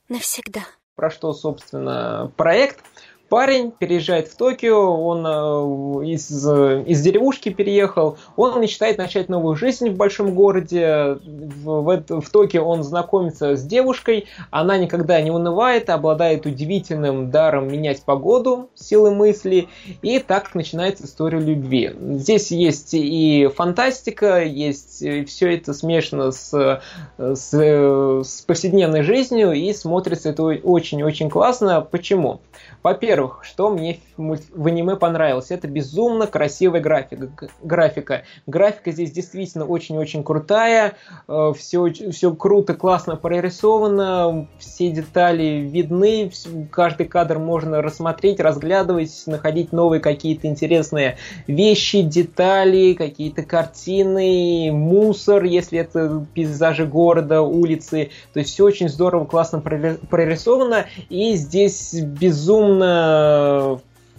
[0.08, 0.62] Навсегда.
[0.96, 2.84] Про что, собственно, проект?
[3.30, 9.88] Парень переезжает в Токио, он э, из, из деревушки переехал, он мечтает начать новую жизнь
[9.88, 15.88] в большом городе, в, в, в Токио он знакомится с девушкой, она никогда не унывает,
[15.88, 19.68] обладает удивительным даром менять погоду, силы мысли,
[20.02, 21.92] и так начинается история любви.
[22.00, 26.82] Здесь есть и фантастика, есть и все это смешано с,
[27.16, 31.80] с, с повседневной жизнью, и смотрится это очень-очень классно.
[31.80, 32.40] Почему?
[32.82, 37.30] Во-первых, во-первых, что мне в аниме понравилось, это безумно красивая графика.
[37.62, 40.94] Графика, графика здесь действительно очень-очень крутая,
[41.26, 46.30] все, э, все круто, классно прорисовано, все детали видны,
[46.70, 51.16] каждый кадр можно рассмотреть, разглядывать, находить новые какие-то интересные
[51.46, 58.10] вещи, детали, какие-то картины, мусор, если это пейзажи города, улицы.
[58.32, 60.86] То есть все очень здорово, классно прорисовано.
[61.08, 63.09] И здесь безумно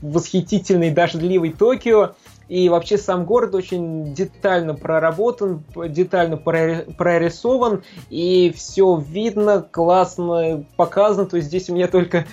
[0.01, 2.15] восхитительный дождливый Токио.
[2.51, 11.27] И вообще сам город очень детально проработан, детально прорисован, и все видно, классно показано.
[11.27, 12.25] То есть здесь у меня только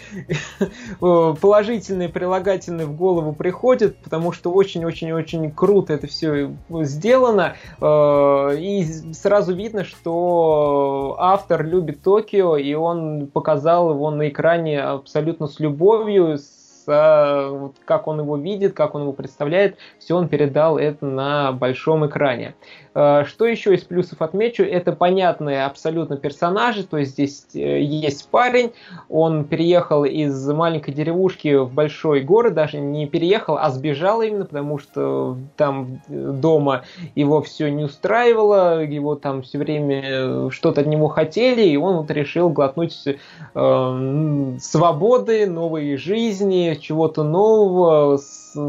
[0.99, 7.55] положительные прилагательные в голову приходят, потому что очень-очень-очень круто это все сделано.
[7.81, 15.47] Э, и сразу видно, что автор любит Токио, и он показал его на экране абсолютно
[15.47, 16.58] с любовью, с
[16.89, 22.07] вот, как он его видит, как он его представляет, все он передал это на большом
[22.07, 22.55] экране.
[22.99, 28.29] Э, что еще из плюсов отмечу, это понятные абсолютно персонажи, то есть здесь э, есть
[28.29, 28.73] парень,
[29.09, 34.79] он переехал из маленькой деревушки в большой город, даже не переехал, а сбежал именно, потому
[34.79, 36.83] что там дома
[37.15, 42.11] его все не устраивало, его там все время что-то от него хотели, и он вот
[42.11, 48.19] решил глотнуть э, свободы, новой жизни, чего-то нового,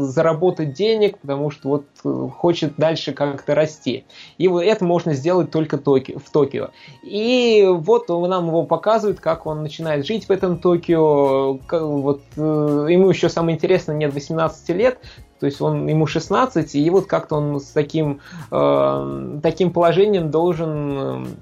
[0.00, 4.04] заработать денег, потому что вот э, хочет дальше как-то расти.
[4.38, 6.70] И вот это можно сделать только в Токио.
[7.02, 11.58] И вот нам его показывают, как он начинает жить в этом Токио.
[11.70, 14.98] Вот э, ему еще самое интересное, нет 18 лет,
[15.40, 18.20] то есть он ему 16, и вот как-то он с таким,
[18.50, 21.36] э, таким положением должен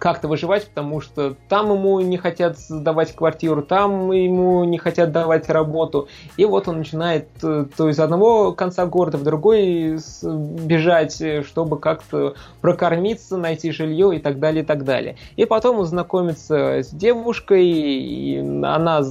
[0.00, 5.48] как-то выживать, потому что там ему не хотят давать квартиру, там ему не хотят давать
[5.48, 6.08] работу.
[6.36, 11.78] И вот он начинает э, то из одного конца города в другой бежать, э, чтобы
[11.78, 15.16] как-то прокормиться, найти жилье и так далее, и так далее.
[15.36, 19.02] И потом он знакомится с девушкой, и она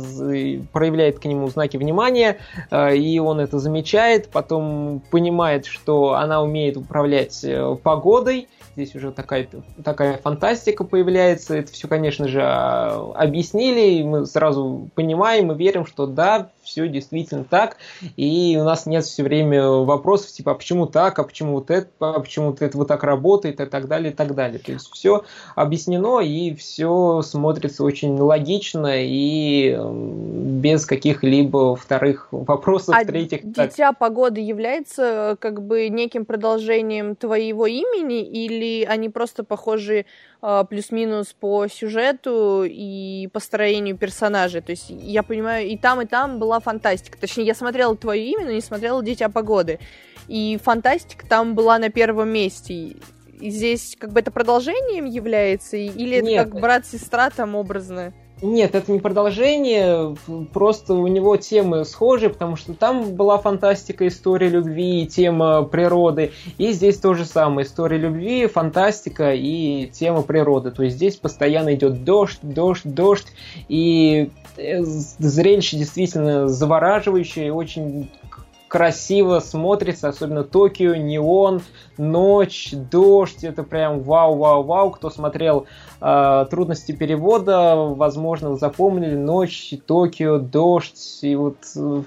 [0.74, 2.38] проявляет к нему знаки внимания,
[2.72, 7.46] э, и он это замечает, потом понимает, что она умеет управлять
[7.84, 8.48] погодой,
[8.80, 9.48] здесь уже такая,
[9.84, 11.56] такая фантастика появляется.
[11.56, 16.88] Это все, конечно же, а, объяснили, и мы сразу понимаем и верим, что да, все
[16.88, 17.78] действительно так,
[18.16, 21.90] и у нас нет все время вопросов типа, а почему так, а почему вот это,
[22.00, 24.60] а почему это вот так работает и так далее, и так далее.
[24.60, 25.24] То есть все
[25.56, 33.42] объяснено, и все смотрится очень логично и без каких-либо вторых вопросов, а третьих.
[33.44, 33.98] Дитя так.
[33.98, 40.06] погоды является как бы неким продолжением твоего имени, или они просто похожи
[40.70, 44.62] плюс-минус по сюжету и построению персонажей.
[44.62, 47.20] То есть я понимаю, и там, и там была фантастика.
[47.20, 49.80] Точнее, я смотрела твое имя, но не смотрела Дитя погоды.
[50.28, 52.74] И фантастика там была на первом месте.
[52.74, 56.26] И здесь как бы это продолжением является, или Нет.
[56.26, 58.14] это как брат-сестра там образно?
[58.42, 60.16] Нет, это не продолжение,
[60.54, 66.72] просто у него темы схожи, потому что там была фантастика, история любви, тема природы, и
[66.72, 70.72] здесь то же самое, история любви, фантастика и тема природы.
[70.72, 73.28] То есть здесь постоянно идет дождь, дождь, дождь,
[73.68, 78.10] и э, зрелище действительно завораживающее, очень
[78.70, 81.62] красиво смотрится, особенно Токио, неон,
[81.98, 84.92] ночь, дождь, это прям вау-вау-вау.
[84.92, 85.66] Кто смотрел
[86.00, 91.20] э, трудности перевода, возможно, вы запомнили ночь, Токио, дождь.
[91.24, 92.04] И вот э,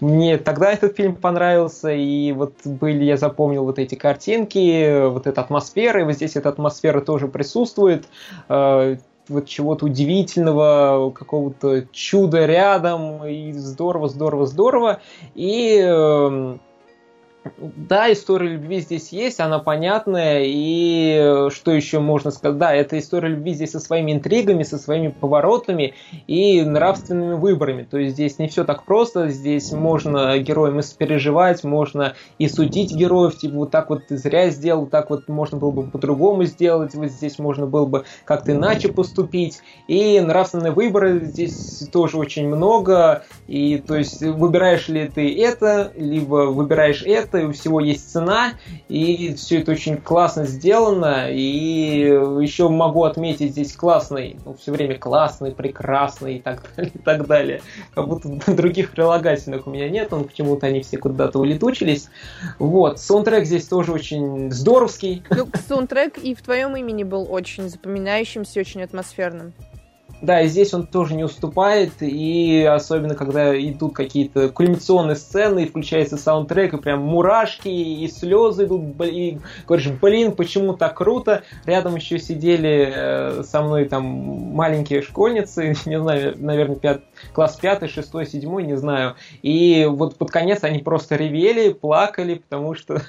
[0.00, 5.40] мне тогда этот фильм понравился, и вот были, я запомнил вот эти картинки, вот эта
[5.40, 8.04] атмосфера, и вот здесь эта атмосфера тоже присутствует.
[8.48, 8.98] Э,
[9.32, 15.00] вот чего-то удивительного, какого-то чуда рядом, и здорово, здорово, здорово.
[15.34, 16.56] И э,
[17.58, 22.58] да, история любви здесь есть, она понятная, и что еще можно сказать?
[22.58, 25.94] Да, это история любви здесь со своими интригами, со своими поворотами
[26.26, 27.82] и нравственными выборами.
[27.82, 32.94] То есть здесь не все так просто, здесь можно героям и сопереживать, можно и судить
[32.94, 36.94] героев, типа вот так вот ты зря сделал, так вот можно было бы по-другому сделать,
[36.94, 39.60] вот здесь можно было бы как-то иначе поступить.
[39.88, 46.46] И нравственные выборы здесь тоже очень много, и то есть выбираешь ли ты это, либо
[46.46, 48.54] выбираешь это, и у всего есть цена,
[48.88, 52.00] и все это очень классно сделано, и
[52.40, 57.26] еще могу отметить здесь классный, ну, все время классный, прекрасный и так далее, и так
[57.26, 57.62] далее.
[57.94, 62.08] Как будто других прилагательных у меня нет, он почему-то они все куда-то улетучились.
[62.58, 65.22] Вот, саундтрек здесь тоже очень здоровский.
[65.30, 69.52] Ну, саундтрек и в твоем имени был очень запоминающимся, очень атмосферным.
[70.22, 75.66] Да, и здесь он тоже не уступает, и особенно когда идут какие-то кульминационные сцены, и
[75.66, 81.42] включается саундтрек, и прям мурашки, и слезы идут, и говоришь, блин, почему так круто.
[81.66, 87.02] Рядом еще сидели э, со мной там маленькие школьницы, не знаю, наверное, пят,
[87.32, 89.16] класс пятый, шестой, седьмой, не знаю.
[89.42, 93.02] И вот под конец они просто ревели, плакали, потому что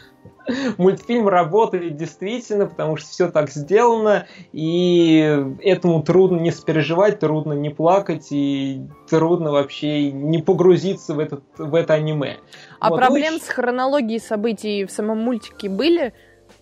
[0.77, 7.69] мультфильм работает действительно, потому что все так сделано, и этому трудно не спереживать, трудно не
[7.69, 12.37] плакать, и трудно вообще не погрузиться в, этот, в это аниме.
[12.79, 16.13] А вот, проблем ну, с хронологией событий в самом мультике были?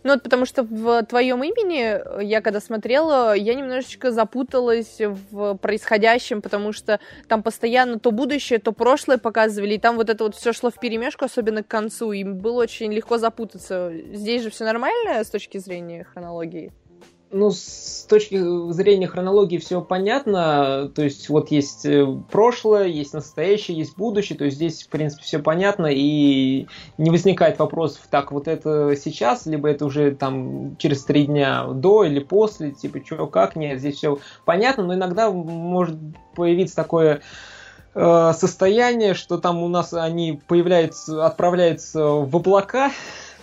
[0.04, 6.42] Ну, вот потому что в твоем имени, я когда смотрела, я немножечко запуталась в происходящем,
[6.42, 10.54] потому что там постоянно то будущее, то прошлое показывали, и там вот это вот все
[10.54, 13.92] шло в перемешку, особенно к концу, и было очень легко запутаться.
[14.12, 16.72] Здесь же все нормально с точки зрения хронологии?
[17.32, 18.38] Ну, с точки
[18.72, 20.92] зрения хронологии все понятно.
[20.94, 24.38] То есть, вот есть э, прошлое, есть настоящее, есть будущее.
[24.38, 25.88] То есть, здесь, в принципе, все понятно.
[25.92, 26.68] И
[26.98, 32.04] не возникает вопросов, так, вот это сейчас, либо это уже там через три дня до
[32.04, 34.84] или после, типа, что, как, нет, здесь все понятно.
[34.84, 35.98] Но иногда может
[36.36, 37.22] появиться такое
[37.96, 42.92] э, состояние, что там у нас они появляются, отправляются в облака,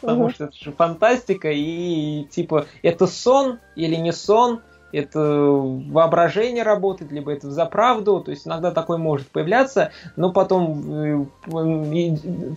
[0.01, 0.31] потому угу.
[0.31, 4.61] что это же фантастика, и типа это сон или не сон,
[4.93, 10.93] это воображение работает, либо это за правду, то есть иногда такое может появляться, но потом
[10.93, 11.25] э,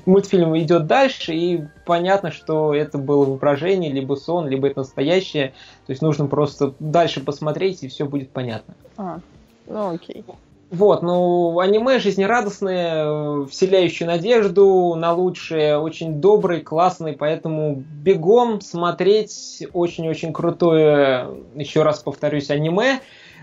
[0.06, 5.50] мультфильм идет дальше, и понятно, что это было воображение, либо сон, либо это настоящее,
[5.86, 8.76] то есть нужно просто дальше посмотреть, и все будет понятно.
[8.98, 9.20] А,
[9.68, 10.24] ну окей.
[10.72, 20.32] Вот, ну, аниме жизнерадостное, вселяющее надежду на лучшее, очень добрый, классный, поэтому бегом смотреть очень-очень
[20.32, 23.02] крутое, еще раз повторюсь, аниме.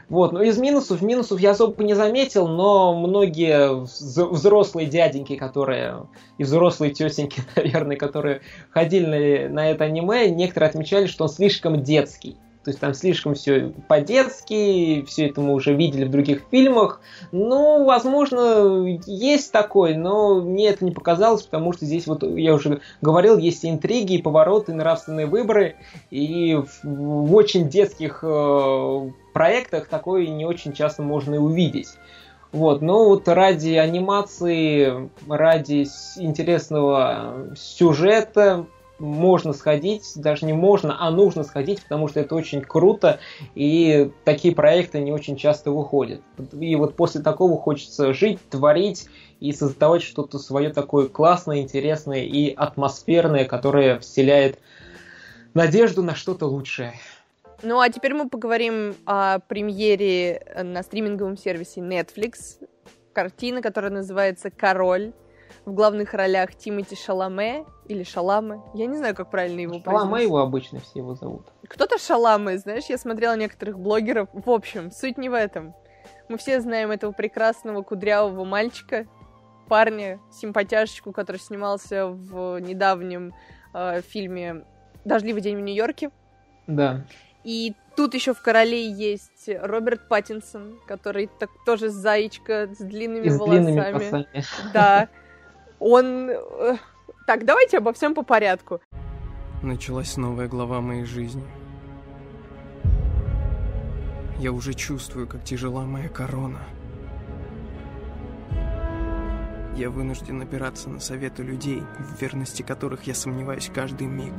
[0.08, 6.06] Вот, ну из минусов, минусов я особо не заметил, но многие взрослые дяденьки, которые,
[6.38, 12.38] и взрослые тетеньки, наверное, которые ходили на это аниме, некоторые отмечали, что он слишком детский.
[12.68, 17.00] То есть там слишком все по-детски, все это мы уже видели в других фильмах.
[17.32, 22.82] Ну, возможно, есть такой, но мне это не показалось, потому что здесь, вот я уже
[23.00, 25.76] говорил, есть интриги, и повороты, и нравственные выборы,
[26.10, 31.88] и в, в очень детских э, проектах такое не очень часто можно и увидеть.
[32.52, 35.86] Вот, но вот ради анимации, ради
[36.18, 38.66] интересного сюжета,
[38.98, 43.20] можно сходить, даже не можно, а нужно сходить, потому что это очень круто,
[43.54, 46.20] и такие проекты не очень часто выходят.
[46.58, 49.08] И вот после такого хочется жить, творить
[49.40, 54.58] и создавать что-то свое такое классное, интересное и атмосферное, которое вселяет
[55.54, 56.94] надежду на что-то лучшее.
[57.62, 62.64] Ну а теперь мы поговорим о премьере на стриминговом сервисе Netflix.
[63.12, 65.12] Картина, которая называется «Король».
[65.68, 68.62] В главных ролях Тимати Шаламе или Шаламе.
[68.72, 69.82] Я не знаю, как правильно его.
[69.84, 71.46] Шаламе его обычно все его зовут.
[71.68, 74.30] Кто-то Шаламе, знаешь, я смотрела некоторых блогеров.
[74.32, 75.74] В общем, суть не в этом.
[76.30, 79.06] Мы все знаем этого прекрасного кудрявого мальчика,
[79.68, 83.34] парня, симпатяшечку, который снимался в недавнем
[83.74, 84.64] э, фильме
[85.04, 86.10] «Дождливый день в Нью-Йорке».
[86.66, 87.04] Да.
[87.44, 93.28] И тут еще в короле есть Роберт Паттинсон, который так, тоже заячка с длинными И
[93.28, 93.64] с волосами.
[93.64, 94.26] Длинными волосами.
[94.72, 95.08] Да.
[95.80, 96.30] Он...
[96.30, 96.76] Э,
[97.26, 98.80] так, давайте обо всем по порядку.
[99.62, 101.44] Началась новая глава моей жизни.
[104.38, 106.60] Я уже чувствую, как тяжела моя корона.
[109.76, 114.34] Я вынужден опираться на советы людей, в верности которых я сомневаюсь каждый миг.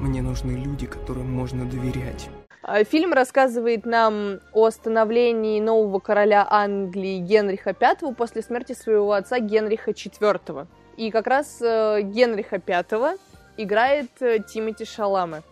[0.00, 2.30] Мне нужны люди, которым можно доверять.
[2.62, 9.38] А, фильм рассказывает нам о становлении нового короля Англии Генриха V после смерти своего отца
[9.38, 10.66] Генриха IV.
[10.96, 13.16] И как раз э, Генриха V
[13.56, 15.42] играет э, Тимоти Шаламе.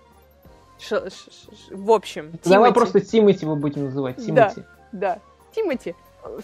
[0.79, 4.17] Ш, ш, ш, в общем, Давай просто Тимати его будем называть.
[4.17, 4.63] Тимати.
[4.93, 5.19] Да, да.
[5.55, 5.95] Тимати.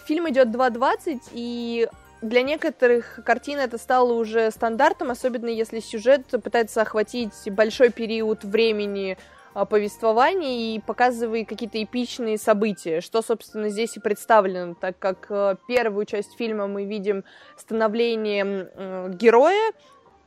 [0.07, 1.89] Фильм идет 2.20, и
[2.23, 9.19] для некоторых картин это стало уже стандартом, особенно если сюжет пытается охватить большой период времени
[9.55, 15.57] а, повествования и показывает какие-то эпичные события, что, собственно, здесь и представлено, так как э,
[15.69, 17.25] первую часть фильма мы видим
[17.57, 18.71] становление
[19.15, 19.73] героя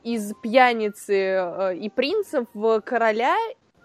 [0.04, 3.36] из пьяницы э, и принцев в короля,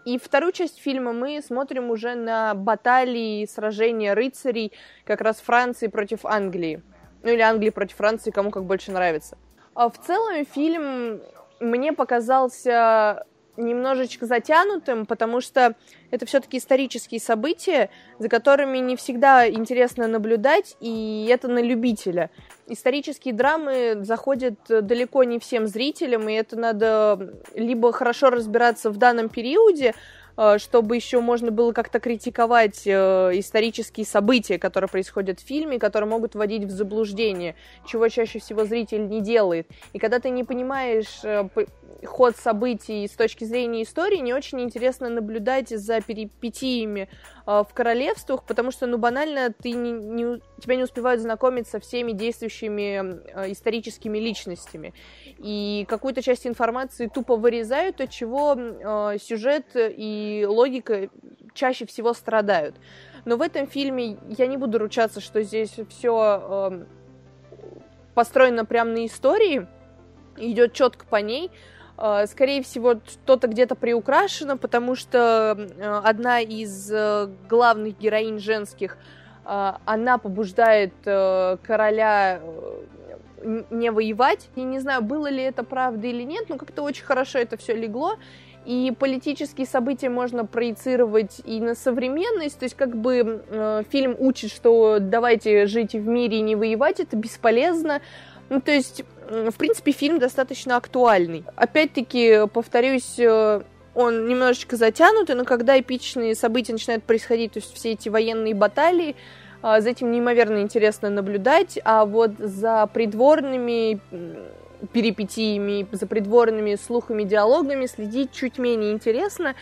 [0.06, 4.72] и вторую часть фильма мы смотрим уже на баталии, сражения рыцарей
[5.06, 6.84] как раз Франции против Англии.
[7.24, 9.38] Ну или Англии против Франции, кому как больше нравится.
[9.74, 11.22] А в целом фильм
[11.60, 13.26] мне показался
[13.62, 15.76] немножечко затянутым, потому что
[16.10, 17.90] это все-таки исторические события,
[18.20, 22.30] за которыми не всегда интересно наблюдать, и это на любителя.
[22.68, 29.30] Исторические драмы заходят далеко не всем зрителям, и это надо либо хорошо разбираться в данном
[29.30, 29.94] периоде,
[30.58, 36.36] чтобы еще можно было как-то критиковать э, исторические события, которые происходят в фильме, которые могут
[36.36, 37.56] вводить в заблуждение,
[37.86, 39.68] чего чаще всего зритель не делает.
[39.94, 41.48] И когда ты не понимаешь э,
[42.06, 47.10] ход событий с точки зрения истории, не очень интересно наблюдать за перипетиями
[47.46, 52.12] в королевствах, потому что, ну, банально, ты не, не, тебя не успевают знакомиться со всеми
[52.12, 54.94] действующими историческими личностями.
[55.38, 58.56] И какую-то часть информации тупо вырезают, от чего
[59.20, 61.10] сюжет и логика
[61.54, 62.76] чаще всего страдают.
[63.26, 66.86] Но в этом фильме я не буду ручаться, что здесь все э,
[68.16, 69.68] построено прямо на истории,
[70.38, 71.52] идет четко по ней.
[72.02, 78.98] Э, скорее всего, что-то где-то приукрашено, потому что э, одна из э, главных героинь женских,
[79.44, 82.42] она побуждает короля
[83.44, 84.50] не воевать.
[84.56, 87.76] Я не знаю, было ли это правда или нет, но как-то очень хорошо это все
[87.76, 88.18] легло.
[88.66, 94.52] И политические события можно проецировать и на современность, то есть как бы э, фильм учит,
[94.52, 98.02] что давайте жить в мире и не воевать, это бесполезно.
[98.50, 101.46] Ну, то есть, в принципе, фильм достаточно актуальный.
[101.56, 103.62] Опять-таки, повторюсь, э,
[103.96, 109.16] он немножечко затянутый, но когда эпичные события начинают происходить, то есть все эти военные баталии,
[109.64, 114.02] э, за этим неимоверно интересно наблюдать, а вот за придворными
[114.92, 119.56] перипетиями, за придворными слухами, диалогами следить чуть менее интересно.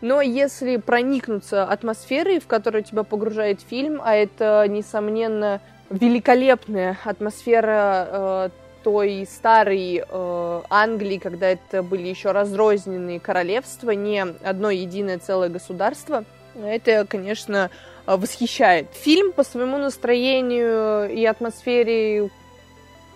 [0.00, 5.60] Но если проникнуться атмосферой, в которую тебя погружает фильм, а это, несомненно,
[5.90, 8.48] великолепная атмосфера э,
[8.88, 16.24] той старой э, Англии, когда это были еще разрозненные королевства, не одно единое целое государство,
[16.54, 17.70] это, конечно,
[18.06, 18.86] восхищает.
[18.94, 22.30] Фильм по своему настроению и атмосфере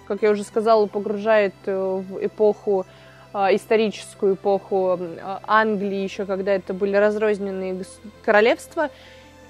[0.07, 2.85] как я уже сказала, погружает э, в эпоху
[3.33, 4.99] а, историческую эпоху
[5.47, 7.83] Англии, еще когда это были разрозненные
[8.23, 8.91] королевства.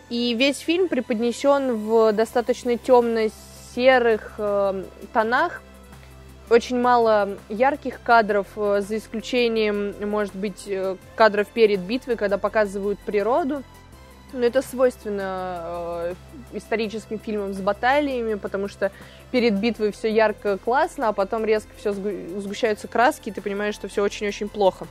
[0.08, 5.62] И весь фильм преподнесен в достаточно темно-серых э, тонах.
[6.52, 10.68] Очень мало ярких кадров, э, за исключением, может быть,
[11.14, 13.62] кадров перед битвой, когда показывают природу.
[14.34, 16.14] Но это свойственно э,
[16.52, 18.92] историческим фильмам с баталиями, потому что
[19.30, 23.88] перед битвой все ярко, классно, а потом резко все сгущаются краски, и ты понимаешь, что
[23.88, 24.86] все очень-очень плохо.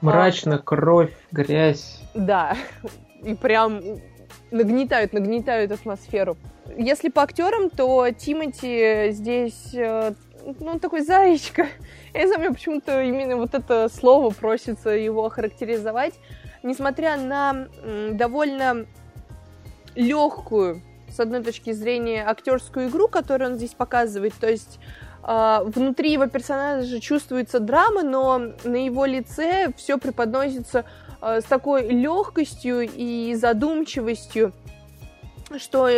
[0.00, 2.00] Мрачно, а, кровь, грязь.
[2.14, 2.56] Да,
[3.22, 3.80] и прям
[4.50, 6.36] нагнетают, нагнетают атмосферу.
[6.76, 9.74] Если по актерам, то Тимати здесь,
[10.58, 11.66] ну, такой заячка.
[12.14, 16.14] Я не знаю, почему-то именно вот это слово просится его охарактеризовать
[16.62, 17.68] несмотря на
[18.12, 18.86] довольно
[19.94, 24.78] легкую, с одной точки зрения, актерскую игру, которую он здесь показывает, то есть
[25.24, 30.84] э, внутри его персонажа чувствуется драма, но на его лице все преподносится
[31.20, 34.52] э, с такой легкостью и задумчивостью,
[35.56, 35.88] что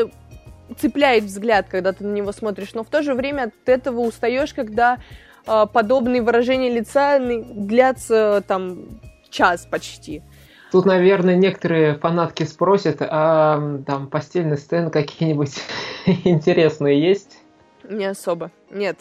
[0.73, 4.55] цепляет взгляд, когда ты на него смотришь, но в то же время от этого устаешь,
[4.55, 4.99] когда
[5.47, 9.01] э, подобные выражения лица длятся там
[9.31, 10.23] час почти.
[10.73, 15.55] Тут, наверное, некоторые фанатки спросят, а там постельные сцены какие-нибудь
[16.25, 17.39] интересные есть?
[17.85, 18.99] Не особо, нет.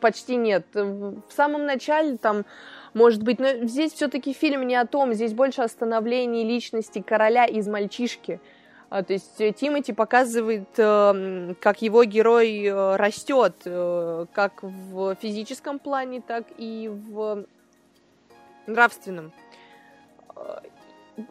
[0.00, 0.66] Почти нет.
[0.74, 2.44] В самом начале там,
[2.92, 7.44] может быть, но здесь все-таки фильм не о том, здесь больше о становлении личности короля
[7.44, 8.40] из мальчишки.
[8.88, 15.78] А, то есть э, Тимати показывает, э, как его герой э, растет, как в физическом
[15.78, 17.44] плане, так и в
[18.66, 19.32] нравственном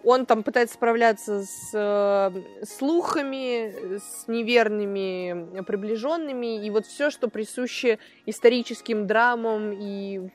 [0.03, 2.33] он там пытается справляться с
[2.67, 10.31] слухами, с неверными приближенными, и вот все, что присуще историческим драмам и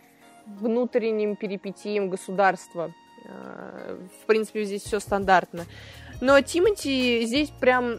[0.47, 2.95] внутренним перипетиям государства.
[3.25, 5.65] В принципе, здесь все стандартно.
[6.21, 7.99] Но Тимати здесь прям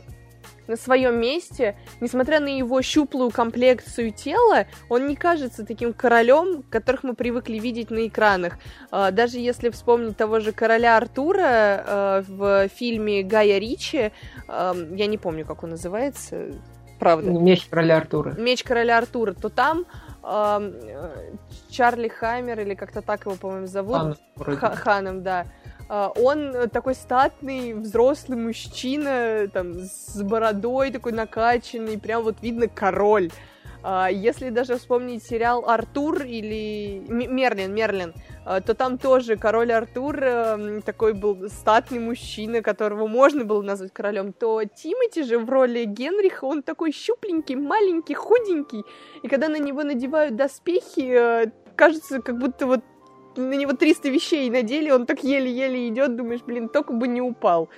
[0.67, 7.03] на своем месте, несмотря на его щуплую комплекцию тела, он не кажется таким королем, которых
[7.03, 8.57] мы привыкли видеть на экранах.
[8.89, 14.11] А, даже если вспомнить того же короля Артура а, в фильме Гая Ричи,
[14.47, 16.53] а, я не помню, как он называется,
[16.99, 17.30] правда.
[17.32, 18.34] Меч короля Артура.
[18.38, 19.86] Меч короля Артура, то там
[21.72, 24.19] Чарли Хаммер, или как-то так его, по-моему, зовут.
[24.38, 25.47] Хан, Ханом, да
[25.92, 33.30] он такой статный, взрослый мужчина, там, с бородой такой накачанный, прям вот видно король.
[33.84, 38.14] А, если даже вспомнить сериал Артур или Мерлин, Мерлин,
[38.46, 43.92] а, то там тоже король Артур эм, такой был статный мужчина, которого можно было назвать
[43.92, 48.84] королем, то Тимати же в роли Генриха, он такой щупленький, маленький, худенький,
[49.24, 52.82] и когда на него надевают доспехи, э, кажется, как будто вот
[53.36, 57.70] на него 300 вещей надели, он так еле-еле идет, думаешь, блин, только бы не упал.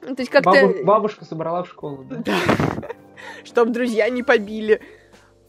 [0.00, 0.50] То есть как-то...
[0.50, 2.16] Бабу, бабушка собрала в школу, да?
[2.24, 2.88] Да.
[3.44, 4.80] Чтоб друзья не побили.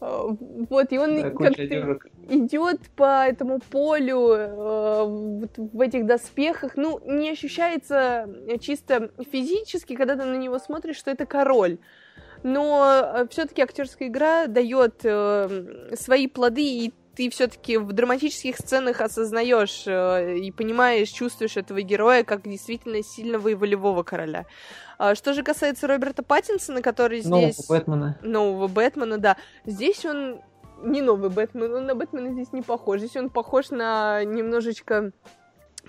[0.00, 1.98] А, вот, и он да, как-то
[2.28, 6.76] идет по этому полю э, вот в этих доспехах.
[6.76, 8.28] Ну, не ощущается
[8.60, 11.78] чисто физически, когда ты на него смотришь, что это король.
[12.42, 19.02] Но э, все-таки актерская игра дает э, свои плоды, и ты все-таки в драматических сценах
[19.02, 24.46] осознаешь э, и понимаешь, чувствуешь этого героя как действительно сильного и волевого короля.
[24.96, 27.30] А, что же касается Роберта Паттинсона, который здесь...
[27.30, 28.18] Нового Бэтмена.
[28.22, 29.36] Нового Бэтмена, да.
[29.66, 30.40] Здесь он
[30.82, 33.00] не новый Бэтмен, он на Бэтмена здесь не похож.
[33.00, 35.12] Здесь он похож на немножечко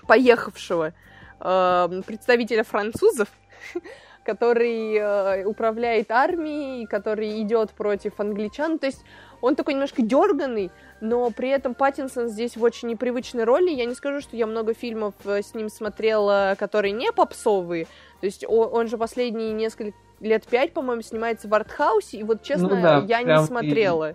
[0.06, 0.92] поехавшего
[1.40, 3.28] э, представителя французов,
[4.24, 8.78] который э, управляет армией, который идет против англичан.
[8.78, 9.04] То есть
[9.40, 10.70] он такой немножко дерганный,
[11.00, 13.70] но при этом Паттинсон здесь в очень непривычной роли.
[13.70, 17.86] Я не скажу, что я много фильмов э, с ним смотрела, которые не попсовые.
[18.20, 22.68] То есть он, же последние несколько лет пять, по-моему, снимается в артхаусе, и вот, честно,
[22.68, 24.10] ну, да, я не смотрела.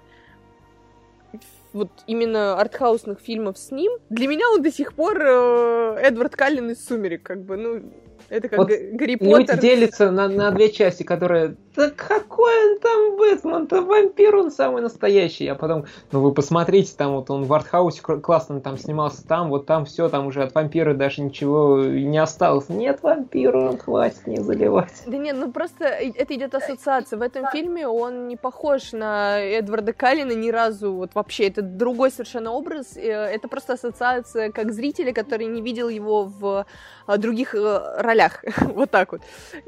[1.34, 1.40] И
[1.74, 3.92] вот именно артхаусных фильмов с ним.
[4.10, 7.84] Для меня он до сих пор э, Эдвард Каллен из «Сумерек», как бы, ну,
[8.30, 9.56] это как вот Гарри Поттер.
[9.56, 11.56] Люди делятся на, на две части, которые...
[11.76, 13.82] Да какой он там Бэтмен-то?
[13.84, 15.48] Вампир он самый настоящий.
[15.48, 19.66] А потом, ну вы посмотрите, там вот он в артхаусе классно там снимался, там вот
[19.66, 22.70] там все, там уже от вампира даже ничего не осталось.
[22.70, 25.04] Нет вампира, хватит не заливать.
[25.06, 27.20] Да нет, ну просто это идет ассоциация.
[27.20, 30.94] В этом фильме он не похож на Эдварда Каллина ни разу.
[30.94, 32.98] Вот вообще, это другой совершенно образ.
[32.98, 36.66] Э, это просто ассоциация как зрителя, который не видел его в
[37.06, 38.44] а, других э, ролях.
[38.62, 39.22] вот так вот.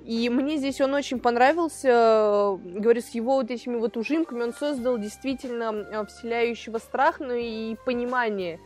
[0.04, 2.58] И мне здесь он очень понравился.
[2.64, 7.76] Говорю, с его вот этими вот ужимками он создал действительно э, вселяющего страх, но и
[7.86, 8.60] понимание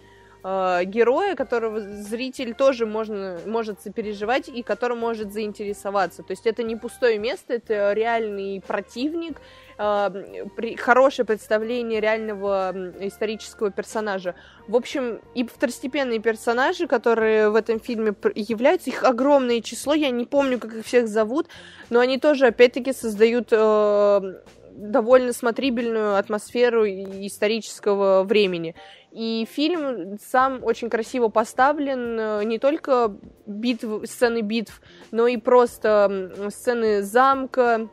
[0.44, 6.24] э, героя, которого зритель тоже можно, может сопереживать и который может заинтересоваться.
[6.24, 9.42] То есть это не пустое место, это реальный противник,
[9.78, 14.36] э, при, хорошее представление реального исторического персонажа.
[14.68, 20.26] В общем, и второстепенные персонажи, которые в этом фильме являются, их огромное число, я не
[20.26, 21.48] помню, как их всех зовут,
[21.90, 24.34] но они тоже, опять-таки, создают э,
[24.76, 28.76] довольно смотрибельную атмосферу исторического времени.
[29.14, 36.32] И фильм сам очень красиво поставлен, э, не только битв, сцены битв, но и просто
[36.50, 37.90] сцены замка,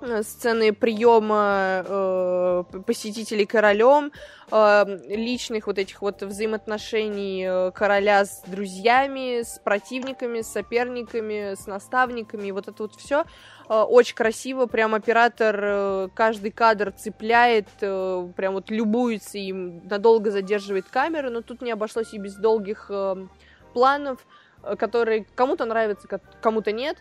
[0.00, 4.12] Э, сцены приема э, посетителей королем,
[4.50, 11.66] э, личных вот этих вот взаимоотношений э, короля с друзьями, с противниками, с соперниками, с
[11.66, 13.24] наставниками, вот это вот все
[13.68, 20.86] очень красиво, прям оператор э, каждый кадр цепляет, э, прям вот любуется им, надолго задерживает
[20.88, 23.26] камеру, но тут не обошлось и без долгих э,
[23.74, 24.26] планов,
[24.62, 26.08] э, которые кому-то нравятся,
[26.40, 26.96] кому-то нет.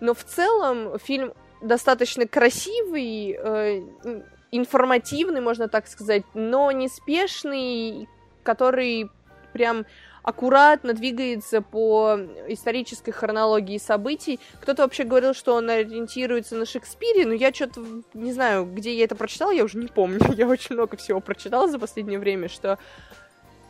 [0.00, 3.82] Но в целом фильм достаточно красивый, э,
[4.52, 8.08] информативный, можно так сказать, но неспешный,
[8.42, 9.10] который
[9.52, 9.86] прям
[10.26, 12.18] аккуратно двигается по
[12.48, 14.40] исторической хронологии событий.
[14.60, 17.80] Кто-то вообще говорил, что он ориентируется на Шекспире, но я что-то
[18.12, 20.18] не знаю, где я это прочитала, я уже не помню.
[20.36, 22.78] Я очень много всего прочитала за последнее время, что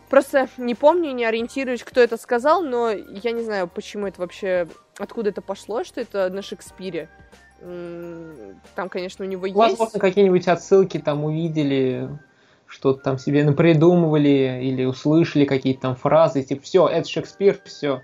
[0.08, 4.66] просто не помню, не ориентируюсь, кто это сказал, но я не знаю, почему это вообще,
[4.98, 7.10] откуда это пошло, что это на Шекспире.
[7.60, 9.56] Там, конечно, у него есть...
[9.56, 12.08] Возможно, какие-нибудь отсылки там увидели,
[12.76, 18.02] что-то там себе напридумывали или услышали какие-то там фразы, типа, все, это Шекспир, все.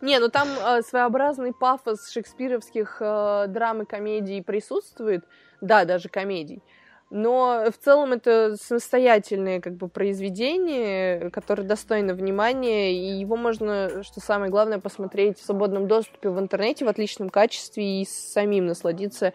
[0.00, 5.24] Не, ну там э, своеобразный пафос шекспировских э, драм и комедий присутствует,
[5.60, 6.62] да, даже комедий.
[7.10, 14.20] Но в целом это самостоятельное как бы произведение, которое достойно внимания, и его можно, что
[14.20, 19.32] самое главное, посмотреть в свободном доступе в интернете в отличном качестве и самим насладиться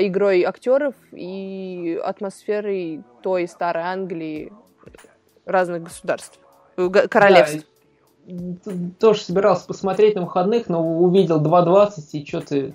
[0.00, 4.52] игрой актеров и атмосферой той старой Англии
[5.44, 6.38] разных государств,
[6.76, 7.66] э, королевств.
[8.26, 12.72] Да, тоже собирался посмотреть на выходных, но увидел 2.20 и что-то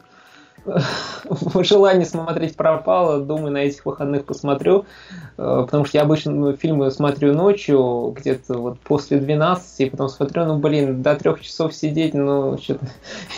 [1.64, 4.86] желание смотреть пропало, думаю, на этих выходных посмотрю,
[5.38, 10.46] э, потому что я обычно фильмы смотрю ночью, где-то вот после 12, и потом смотрю,
[10.46, 12.88] ну, блин, до трех часов сидеть, ну, что-то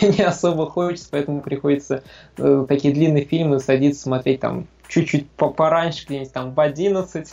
[0.00, 2.02] не особо хочется, поэтому приходится
[2.38, 7.28] э, такие длинные фильмы садиться смотреть там чуть-чуть пораньше, где-нибудь там в 11.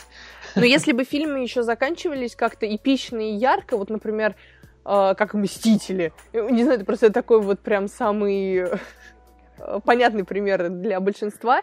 [0.56, 4.34] Но если бы фильмы еще заканчивались как-то эпично и ярко, вот, например,
[4.84, 8.64] э, как «Мстители», не знаю, это просто такой вот прям самый
[9.84, 11.62] понятный пример для большинства,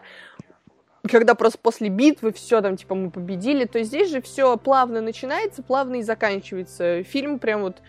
[1.08, 5.62] когда просто после битвы все там, типа, мы победили, то здесь же все плавно начинается,
[5.62, 7.02] плавно и заканчивается.
[7.04, 7.80] Фильм прям вот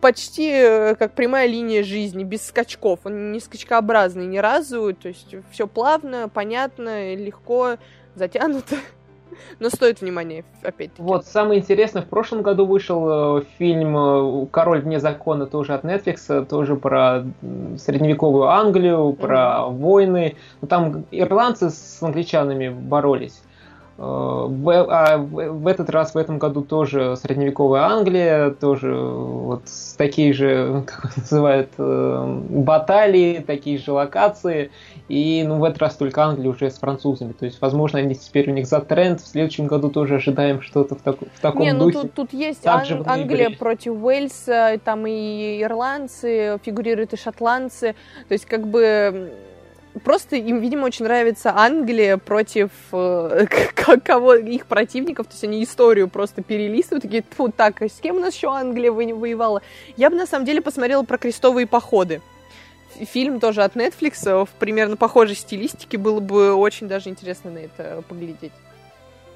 [0.00, 3.00] почти э, как прямая линия жизни, без скачков.
[3.04, 7.76] Он не скачкообразный ни разу, то есть все плавно, понятно, легко,
[8.14, 8.76] затянуто.
[9.58, 11.02] Но стоит внимания, опять-таки.
[11.02, 15.84] Вот, самое интересное, в прошлом году вышел э, фильм э, «Король вне закона», тоже от
[15.84, 17.24] Netflix, тоже про
[17.78, 19.78] средневековую Англию, про mm-hmm.
[19.78, 20.36] войны.
[20.60, 23.42] Ну, там ирландцы с англичанами боролись.
[23.98, 29.62] В, а в этот раз, в этом году тоже средневековая Англия, тоже вот
[29.96, 34.70] такие же, как называют, э, баталии, такие же локации.
[35.08, 37.32] И ну, в этот раз только Англия уже с французами.
[37.32, 39.20] То есть, возможно, они теперь у них за тренд.
[39.20, 42.66] В следующем году тоже ожидаем что-то в, так, в таком Не, ну тут, тут есть
[42.66, 47.94] Ан- Англия против Уэльса, там и ирландцы, фигурируют и шотландцы.
[48.28, 49.32] То есть, как бы
[50.04, 53.46] просто им, видимо, очень нравится Англия против э,
[54.04, 58.16] кого их противников, то есть они историю просто перелистывают, такие, фу, так, а с кем
[58.16, 59.62] у нас еще Англия воевала?
[59.96, 62.20] Я бы, на самом деле, посмотрела про крестовые походы.
[62.98, 67.58] Фильм тоже от Netflix э, в примерно похожей стилистике, было бы очень даже интересно на
[67.58, 68.52] это поглядеть.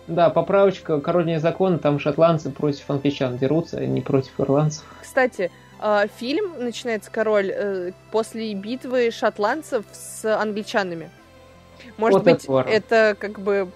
[0.06, 4.84] Да, поправочка, король закон, там шотландцы против англичан дерутся, а не против ирландцев.
[5.00, 5.52] Кстати,
[6.18, 11.10] фильм начинается король э, после битвы шотландцев с англичанами.
[11.96, 13.70] Может вот быть, это, это как бы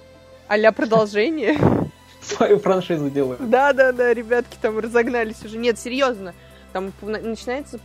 [0.49, 1.59] а продолжение.
[2.21, 3.49] Свою франшизу делают.
[3.49, 5.59] Да, да, да, ребятки там разогнались уже.
[5.59, 6.35] Нет, серьезно.
[6.73, 7.79] Там начинается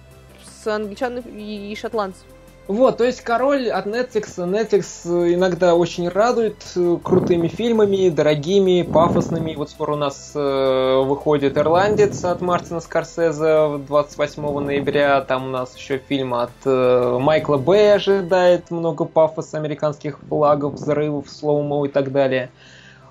[0.43, 2.25] с англичан и шотландцев.
[2.69, 4.35] Вот, то есть король от Netflix.
[4.37, 9.55] Netflix иногда очень радует э, крутыми фильмами, дорогими, пафосными.
[9.55, 15.21] Вот скоро у нас э, выходит «Ирландец» от Мартина Скорсезе 28 ноября.
[15.21, 17.95] Там у нас еще фильм от э, Майкла Б.
[17.95, 22.51] ожидает много пафоса, американских флагов, взрывов, слоумо и так далее.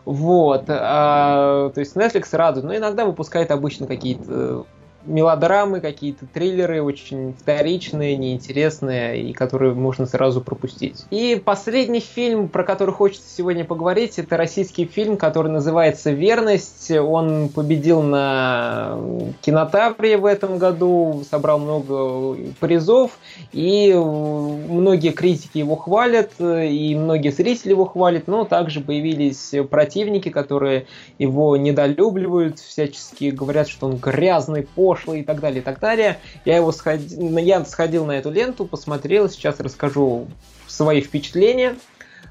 [0.05, 4.67] Вот, а, то есть Netflix радует, но иногда выпускает обычно какие-то
[5.09, 11.05] мелодрамы, какие-то триллеры очень вторичные, неинтересные и которые можно сразу пропустить.
[11.11, 16.91] И последний фильм, про который хочется сегодня поговорить, это российский фильм, который называется «Верность».
[16.91, 18.99] Он победил на
[19.41, 23.19] кинотавре в этом году, собрал много призов,
[23.53, 30.87] и многие критики его хвалят, и многие зрители его хвалят, но также появились противники, которые
[31.19, 36.19] его недолюбливают, всячески говорят, что он грязный, пошлый, пошлый и так далее, и так далее.
[36.45, 40.29] Я его сходил, я сходил на эту ленту, посмотрел, сейчас расскажу
[40.67, 41.77] свои впечатления.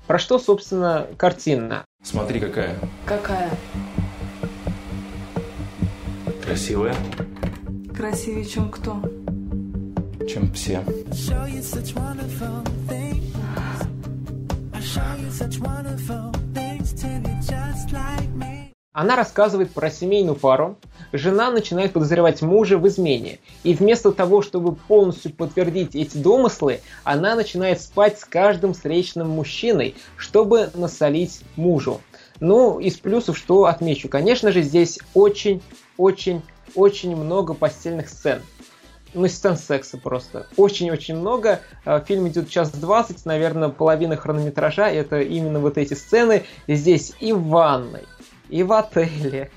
[0.06, 1.86] Про что, собственно, картина?
[2.04, 2.76] Смотри, какая.
[3.06, 3.50] Какая?
[6.46, 6.96] Красивая.
[7.96, 9.02] Красивее, чем кто?
[10.28, 10.84] Чем все.
[18.98, 20.80] Она рассказывает про семейную пару.
[21.14, 23.38] Жена начинает подозревать мужа в измене.
[23.62, 29.94] И вместо того, чтобы полностью подтвердить эти домыслы, она начинает спать с каждым встречным мужчиной,
[30.16, 32.02] чтобы насолить мужу.
[32.40, 34.10] Ну, из плюсов что отмечу?
[34.10, 38.42] Конечно же, здесь очень-очень-очень много постельных сцен
[39.14, 40.48] ну, сцен секса просто.
[40.58, 41.62] Очень-очень много.
[41.86, 46.44] А, фильм идет час двадцать, наверное, половина хронометража это именно вот эти сцены.
[46.68, 48.04] Здесь и в ванной,
[48.50, 49.52] и в отеле,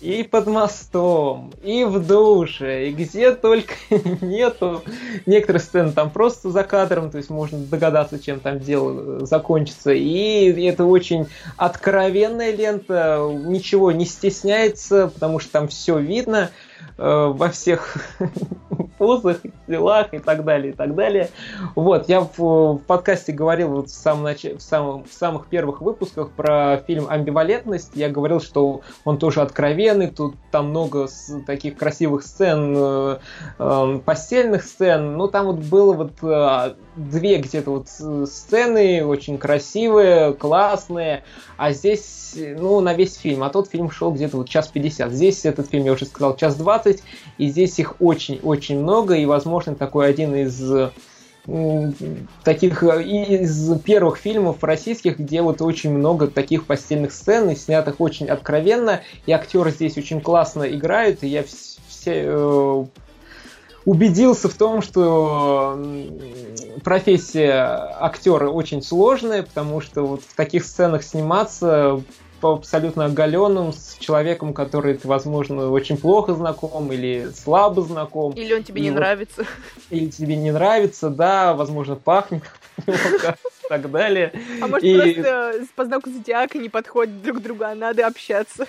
[0.00, 3.74] и под мостом, и в душе, и где только
[4.20, 4.82] нету.
[5.26, 9.92] Некоторые сцены там просто за кадром, то есть можно догадаться, чем там дело закончится.
[9.92, 11.26] И это очень
[11.56, 16.50] откровенная лента, ничего не стесняется, потому что там все видно.
[16.96, 17.96] Э, во всех
[18.98, 21.28] позах, делах и так далее, и так далее.
[21.74, 24.44] Вот, я в, в подкасте говорил вот в, самом нач...
[24.44, 27.92] в, самом, в самых первых выпусках про фильм «Амбивалентность».
[27.94, 31.08] Я говорил, что он тоже откровенный, тут там много
[31.46, 33.18] таких красивых сцен, э,
[33.58, 37.88] э, постельных сцен, но там вот было вот э, две где-то вот
[38.28, 41.24] сцены очень красивые, классные,
[41.56, 45.12] а здесь, ну, на весь фильм, а тот фильм шел где-то вот час пятьдесят.
[45.12, 47.02] Здесь этот фильм, я уже сказал, час двадцать,
[47.38, 50.90] и здесь их очень-очень много, и, возможно, такой один из
[52.42, 58.28] таких из первых фильмов российских, где вот очень много таких постельных сцен, и снятых очень
[58.28, 61.44] откровенно, и актеры здесь очень классно играют, и я
[61.86, 62.88] все,
[63.84, 65.78] убедился в том, что
[66.82, 72.00] профессия актера очень сложная, потому что вот в таких сценах сниматься
[72.52, 78.32] абсолютно оголенным с человеком, который ты, возможно, очень плохо знаком или слабо знаком.
[78.32, 79.44] Или он тебе и не вот, нравится.
[79.90, 82.42] Или тебе не нравится, да, возможно, пахнет
[82.86, 82.92] и
[83.68, 84.32] так далее.
[84.62, 88.66] А может, И- просто по знаку зодиака не подходят друг к другу, а надо общаться.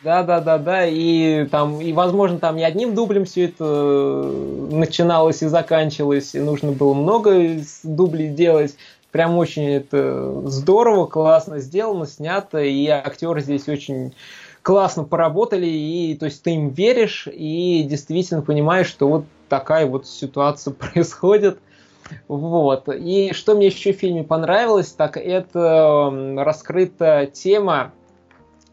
[0.00, 4.68] Да, да, да, да, и там, и возможно, там не одним дублем все это э,
[4.70, 8.76] начиналось и заканчивалось, и нужно было много дублей делать.
[9.10, 14.14] Прям очень это здорово, классно сделано, снято, и актеры здесь очень
[14.62, 20.06] классно поработали, и то есть ты им веришь, и действительно понимаешь, что вот такая вот
[20.06, 21.58] ситуация происходит.
[22.26, 22.88] Вот.
[22.88, 27.92] И что мне еще в фильме понравилось, так это раскрыта тема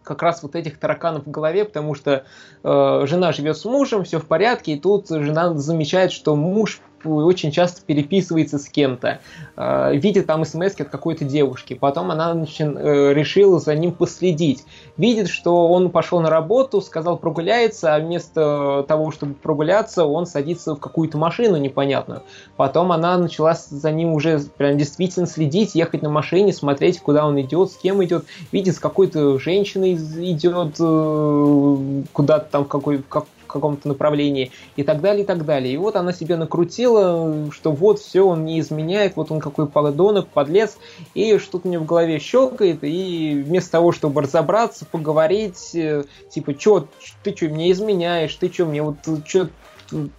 [0.04, 2.26] как раз вот этих тараканов в голове, потому что
[2.64, 7.52] э, жена живет с мужем, все в порядке, и тут жена замечает, что муж очень
[7.52, 9.20] часто переписывается с кем-то,
[9.56, 14.64] э, видит там смс от какой-то девушки, потом она начин- э, решила за ним последить,
[14.98, 20.76] видит, что он пошел на работу, сказал прогуляется, а вместо того, чтобы прогуляться, он садится
[20.76, 22.24] в какую-то машину непонятную.
[22.58, 27.40] Потом она начала за ним уже прям действительно следить, ехать на машине, смотреть, куда он
[27.42, 33.26] идет, с кем идет, видит, с какой-то женщиной идет э, куда-то там какой, как-
[33.60, 35.74] каком-то направлении и так далее, и так далее.
[35.74, 40.32] И вот она себе накрутила, что вот все, он не изменяет, вот он какой подонок,
[40.34, 40.78] подлец,
[41.14, 46.92] и что-то мне в голове щелкает, и вместо того, чтобы разобраться, поговорить, э, типа, чё,
[47.24, 49.50] ты что, мне изменяешь, ты что, мне вот, чё,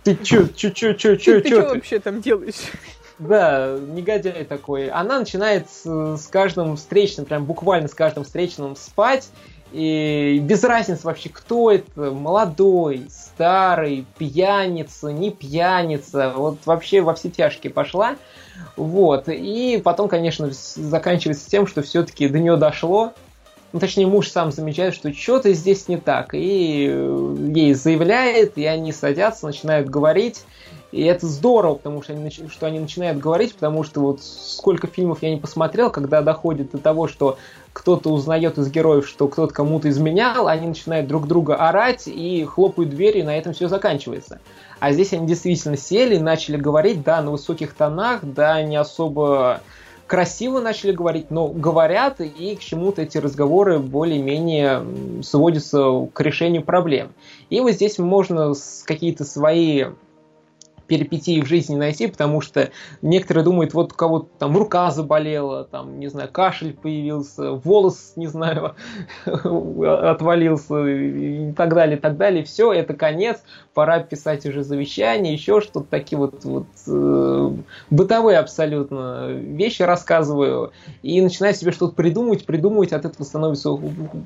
[0.02, 2.54] ты чё, чё, чё, чё, чё, Ты чё что вообще там делаешь?
[3.18, 4.88] да, негодяй такой.
[4.90, 5.84] Она начинает с,
[6.16, 9.30] с каждым встречным, прям буквально с каждым встречным спать.
[9.72, 17.30] И без разницы вообще, кто это, молодой, старый, пьяница, не пьяница, вот вообще во все
[17.30, 18.16] тяжкие пошла.
[18.76, 23.12] Вот, и потом, конечно, заканчивается тем, что все-таки до нее дошло,
[23.72, 28.64] ну, точнее, муж сам замечает, что что-то здесь не так, и э, ей заявляет, и
[28.64, 30.44] они садятся, начинают говорить,
[30.92, 35.22] и это здорово, потому что они, что они начинают говорить, потому что вот сколько фильмов
[35.22, 37.38] я не посмотрел, когда доходит до того, что
[37.72, 42.90] кто-то узнает из героев, что кто-то кому-то изменял, они начинают друг друга орать и хлопают
[42.90, 44.40] дверью, и на этом все заканчивается.
[44.78, 49.60] А здесь они действительно сели, начали говорить, да, на высоких тонах, да, не особо
[50.06, 57.08] красиво начали говорить, но говорят, и к чему-то эти разговоры более-менее сводятся к решению проблем.
[57.50, 58.52] И вот здесь можно
[58.84, 59.86] какие-то свои
[60.86, 62.70] перипетии в жизни найти, потому что
[63.02, 68.26] некоторые думают, вот у кого-то там рука заболела, там, не знаю, кашель появился, волос, не
[68.26, 68.74] знаю,
[69.24, 72.44] отвалился и так далее, и так далее.
[72.44, 73.42] Все, это конец,
[73.76, 77.50] пора писать уже завещание, еще что-то, такие вот, вот э,
[77.90, 80.72] бытовые абсолютно вещи рассказываю,
[81.02, 83.78] и начинаю себе что-то придумывать, придумывать, от этого становится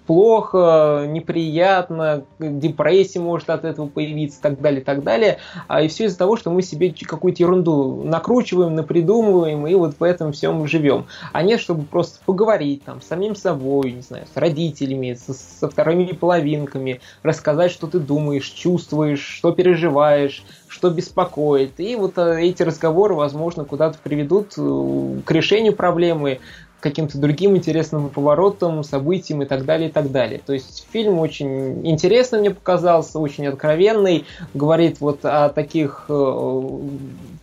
[0.07, 5.39] плохо, неприятно, депрессия может от этого появиться, и так далее, и так далее.
[5.67, 10.03] А и все из-за того, что мы себе какую-то ерунду накручиваем, напридумываем, и вот в
[10.05, 11.07] этом всем живем.
[11.33, 15.69] А нет, чтобы просто поговорить там с самим собой, не знаю, с родителями, со, со
[15.69, 21.81] вторыми половинками, рассказать, что ты думаешь, чувствуешь, что переживаешь, что беспокоит.
[21.81, 26.41] И вот э, эти разговоры, возможно, куда-то приведут э, к решению проблемы,
[26.79, 30.43] каким-то другим интересным поворотам, событиям и так далее, и так далее.
[30.45, 36.63] То есть фильм очень интересный мне показался, очень откровенный, говорит вот о таких э,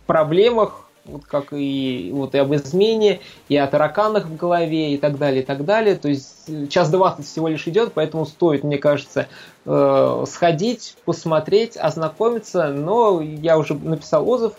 [0.06, 5.18] проблемах, вот как и вот и об измене, и о тараканах в голове, и так
[5.18, 5.96] далее, и так далее.
[5.96, 9.28] То есть э, час двадцать всего лишь идет, поэтому стоит, мне кажется,
[9.64, 12.68] э, сходить, посмотреть, ознакомиться.
[12.68, 14.52] Но я уже написал отзыв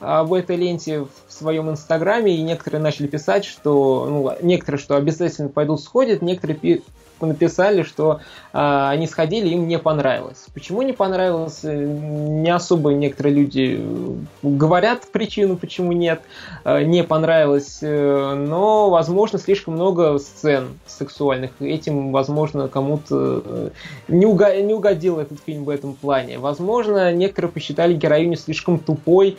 [0.00, 5.48] об этой ленте в своем инстаграме, и некоторые начали писать, что, ну, некоторые, что обязательно
[5.48, 6.84] пойдут сходят, некоторые пи-
[7.26, 8.20] написали, что
[8.52, 10.46] а, они сходили, им не понравилось.
[10.54, 11.60] Почему не понравилось?
[11.62, 16.20] э, Не особо некоторые люди э, говорят причину, почему нет,
[16.64, 21.50] э, не понравилось, но, возможно, слишком много сцен сексуальных.
[21.60, 23.70] Этим, возможно, кому-то
[24.08, 26.38] не, уга- не угодил этот фильм в этом плане.
[26.38, 29.38] Возможно, некоторые посчитали героиню слишком тупой,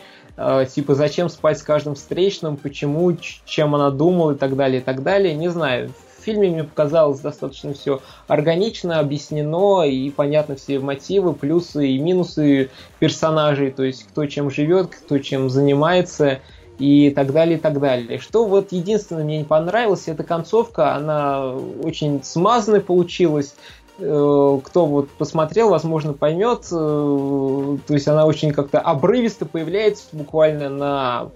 [0.74, 5.02] типа зачем спать с каждым встречным, почему, чем она думала и так далее, и так
[5.02, 5.34] далее.
[5.34, 5.92] Не знаю.
[6.20, 12.70] В фильме мне показалось достаточно все органично, объяснено и понятно все мотивы, плюсы и минусы
[12.98, 16.40] персонажей, то есть кто чем живет, кто чем занимается
[16.78, 18.18] и так далее, и так далее.
[18.18, 21.52] Что вот единственное мне не понравилось, это концовка, она
[21.82, 23.54] очень смазанная получилась,
[24.00, 26.66] Э, кто вот посмотрел, возможно, поймет.
[26.72, 31.30] Э, то есть она очень как-то обрывисто появляется буквально на...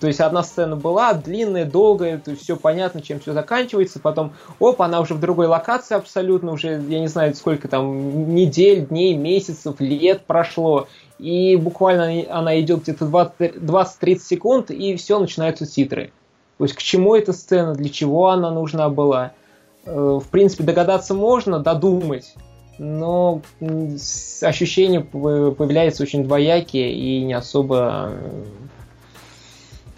[0.00, 4.00] То есть одна сцена была длинная, долгая, то есть все понятно, чем все заканчивается.
[4.00, 8.86] Потом, оп, она уже в другой локации абсолютно, уже, я не знаю, сколько там, недель,
[8.86, 10.88] дней, месяцев, лет прошло.
[11.18, 16.12] И буквально она идет где-то 20-30 секунд, и все, начинаются титры.
[16.58, 19.32] То есть к чему эта сцена, для чего она нужна была.
[19.84, 22.34] Э, в принципе, догадаться можно, додумать,
[22.78, 23.42] но
[24.40, 28.44] ощущения появляются очень двоякие и не особо э,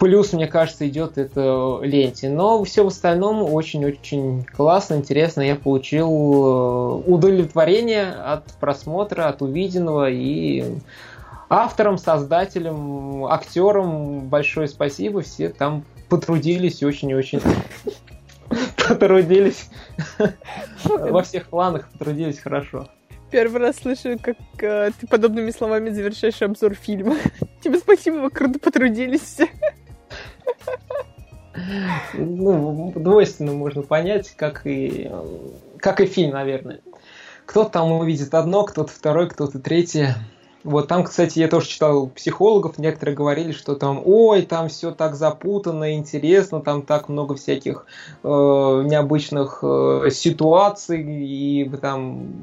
[0.05, 2.29] плюс, мне кажется, идет это ленте.
[2.29, 5.41] Но все в остальном очень-очень классно, интересно.
[5.41, 10.11] Я получил э, удовлетворение от просмотра, от увиденного.
[10.11, 10.63] И
[11.49, 15.21] авторам, создателям, актерам большое спасибо.
[15.21, 17.41] Все там потрудились очень-очень
[18.87, 19.71] потрудились
[20.83, 22.87] во всех планах, потрудились хорошо.
[23.31, 27.15] Первый раз слышу, как э, ты подобными словами завершаешь обзор фильма.
[27.63, 29.39] Тебе спасибо, вы круто потрудились.
[32.13, 35.09] Ну, двойственно можно понять, как и,
[35.77, 36.81] как и фильм, наверное.
[37.45, 40.15] Кто-то там увидит одно, кто-то второй, кто-то третье.
[40.65, 45.13] Вот там, кстати, я тоже читал психологов, некоторые говорили, что там, ой, там все так
[45.13, 47.85] запутанно, интересно, там так много всяких
[48.23, 52.33] э, необычных э, ситуаций, и там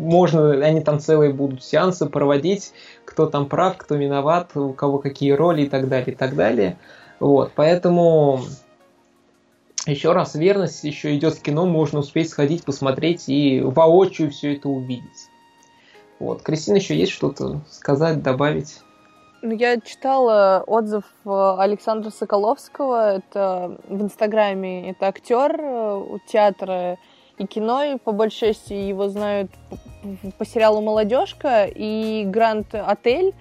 [0.00, 2.72] можно, они там целые будут сеансы проводить,
[3.04, 6.78] кто там прав, кто виноват, у кого какие роли и так далее, и так далее.
[7.20, 8.40] Вот, поэтому
[9.86, 14.68] еще раз, верность еще идет в кино, можно успеть сходить, посмотреть и воочию все это
[14.68, 15.28] увидеть.
[16.18, 16.42] Вот.
[16.42, 18.80] Кристина, еще есть что-то сказать, добавить?
[19.40, 26.98] Ну, я читала отзыв э, Александра Соколовского, это в Инстаграме, это актер э, театра
[27.38, 29.50] и кино, и по большей части его знают
[30.38, 33.32] по сериалу «Молодежка» и «Гранд Отель»,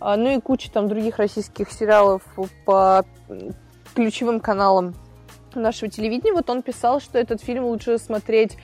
[0.00, 2.22] ну и куча там других российских сериалов
[2.64, 3.04] по
[3.94, 4.94] ключевым каналам
[5.54, 6.32] нашего телевидения.
[6.32, 8.56] Вот он писал, что этот фильм лучше смотреть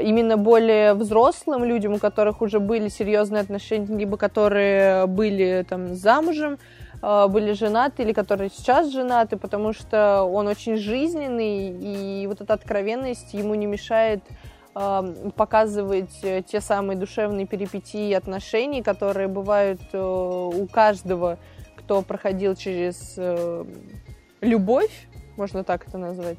[0.00, 6.58] именно более взрослым людям, у которых уже были серьезные отношения, либо которые были там замужем,
[7.00, 12.54] э, были женаты или которые сейчас женаты, потому что он очень жизненный, и вот эта
[12.54, 14.22] откровенность ему не мешает
[14.74, 21.38] показывать те самые душевные перипетии отношений, которые бывают э, у каждого,
[21.76, 23.16] кто проходил через
[24.40, 26.38] любовь, можно так это назвать.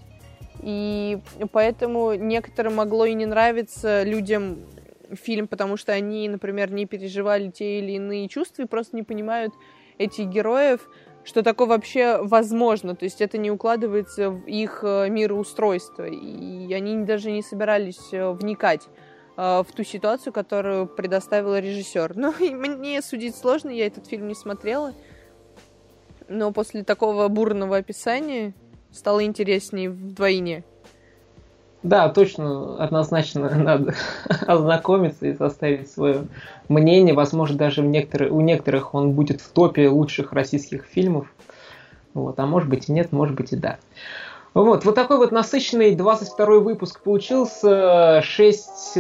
[0.62, 1.20] И
[1.52, 4.66] поэтому некоторым могло и не нравиться людям
[5.14, 9.54] фильм, потому что они, например, не переживали те или иные чувства и просто не понимают
[9.98, 10.90] этих героев,
[11.26, 12.96] что такое вообще возможно.
[12.96, 16.06] То есть это не укладывается в их э, мироустройство.
[16.06, 18.88] И они даже не собирались э, вникать
[19.36, 22.16] э, в ту ситуацию, которую предоставил режиссер.
[22.16, 24.94] Ну, и мне судить сложно, я этот фильм не смотрела.
[26.28, 28.54] Но после такого бурного описания
[28.92, 30.64] стало интереснее вдвойне.
[31.86, 33.94] Да, точно, однозначно надо
[34.48, 36.26] ознакомиться и составить свое
[36.68, 37.14] мнение.
[37.14, 41.32] Возможно, даже в некоторые, у некоторых он будет в топе лучших российских фильмов.
[42.16, 43.78] Вот, а может быть и нет, может быть и да.
[44.56, 48.22] Вот, вот такой вот насыщенный 22 выпуск получился.
[48.24, 48.98] Шесть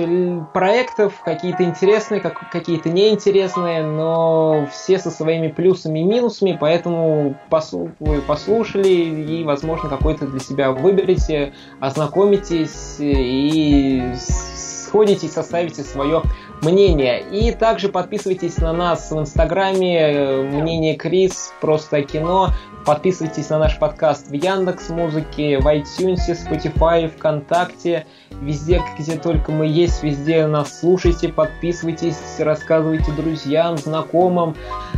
[0.54, 7.92] проектов, какие-то интересные, как, какие-то неинтересные, но все со своими плюсами и минусами, поэтому послу,
[8.02, 16.24] вы послушали и, возможно, какой-то для себя выберете, ознакомитесь и сходите и составите свое
[16.62, 17.22] мнение.
[17.32, 22.52] И также подписывайтесь на нас в Инстаграме, мнение Крис, просто кино.
[22.86, 29.66] Подписывайтесь на наш подкаст в Яндекс Музыке, в iTunes, Spotify, ВКонтакте, везде, где только мы
[29.66, 34.56] есть, везде нас слушайте, подписывайтесь, рассказывайте друзьям, знакомым,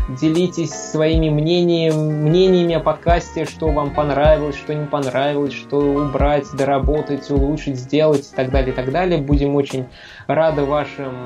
[0.09, 7.29] делитесь своими мнениями, мнениями о подкасте, что вам понравилось, что не понравилось, что убрать, доработать,
[7.29, 9.19] улучшить, сделать и так далее, и так далее.
[9.19, 9.87] Будем очень
[10.27, 11.25] рады вашим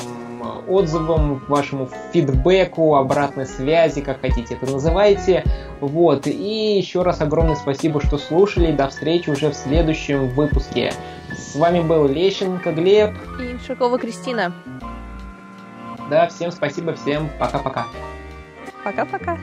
[0.68, 5.43] отзывам, вашему фидбэку, обратной связи, как хотите это называйте.
[5.80, 6.27] Вот.
[6.27, 8.72] И еще раз огромное спасибо, что слушали.
[8.72, 10.93] До встречи уже в следующем выпуске.
[11.35, 13.11] С вами был Лещенко Глеб.
[13.39, 14.53] И Шакова Кристина.
[16.10, 17.85] Да, всем спасибо, всем пока-пока.
[18.83, 19.37] Пока-пока.